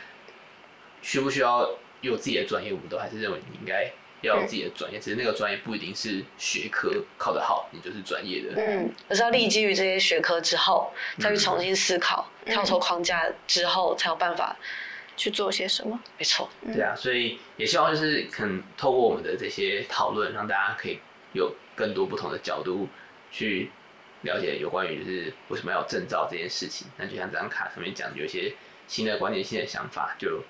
[1.03, 1.69] 需不需要
[2.03, 3.91] 有自己的专业，我们都还是认为你应该。
[4.23, 8.61] 要有自己的专业，其实那个专业不一定是学科考得好，你就是专业的。
[8.61, 14.57] 嗯，而是要立基于这些学科之后，再去重新思考，嗯、跳脱框架之后，才有办法
[15.17, 15.99] 去做些什么。
[16.19, 16.51] 没错。
[16.75, 20.99] 对啊，所以也希望就是可能透过我们的这些讨论，让大家可以
[21.33, 22.89] 有更多不同的角度
[23.31, 23.71] 去
[24.23, 26.89] 了解有关于就是为什么要证照这件事情。
[26.97, 28.53] 那就像这张卡上面讲，有一些
[28.89, 30.43] 新的观念、新的想法，就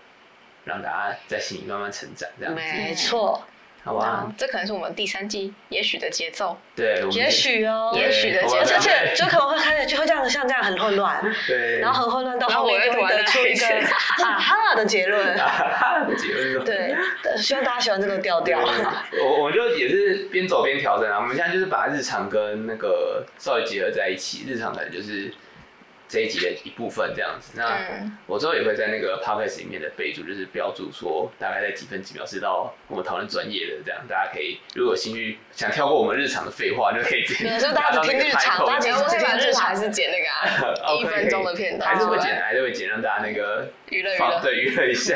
[0.64, 2.60] 让大家在心里慢慢成长，这样子。
[2.60, 3.42] 没错。
[3.88, 6.58] 好吧，这可能是我们第三季也许的节奏。
[6.76, 11.24] 对，也许哦，也许的节奏，而且就可能会开始就会这样，像这样很混乱。
[11.46, 11.80] 对。
[11.80, 13.66] 然后很混乱到后面就会得出一个
[14.24, 15.38] 啊哈的结论。
[15.38, 16.64] 啊哈的结论。
[16.66, 16.94] 对，
[17.38, 18.60] 希望大家喜欢这个调调。
[19.22, 21.16] 我我就也是边走边调整啊。
[21.18, 25.32] 我们现在就是把日常跟那个稍微结合在一起，日常可能就是。
[26.08, 27.78] 这一集的一部分这样子，那
[28.26, 37.52] 我之后也会在那个 podcast 里面的备注，就是标注说大概在几分几秒是到我们讨论专业的这样，大家可以如果有兴趣想跳过我们日常的废话，就可以直接。
[37.52, 45.14] 有时候大家只听 日常，大家只听日常还是剪那个 一分钟的片段，还是会剪，还是会剪，让大家那个娱乐娱乐，对娱乐一下。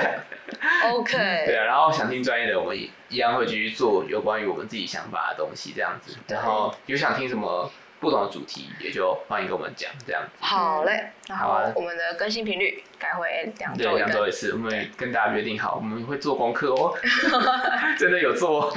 [0.92, 1.16] OK。
[1.46, 2.78] 对啊，然后想听专业的，我们
[3.08, 6.16] 一样会继续做有关于我们自己想法的东西这样子。
[6.28, 7.70] 然后有想听什么？
[8.02, 10.30] 不同的主题，也就欢迎跟我们讲这样子。
[10.40, 11.72] 好嘞，好啊。
[11.76, 13.28] 我们的更新频率改回
[13.58, 16.92] 两周两周一次，我们跟大家约定好，我们会做功课哦。
[17.96, 18.76] 真的有做。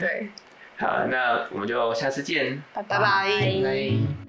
[0.00, 0.30] 对。
[0.78, 2.60] 好，那我们就下次见。
[2.74, 4.27] 拜拜。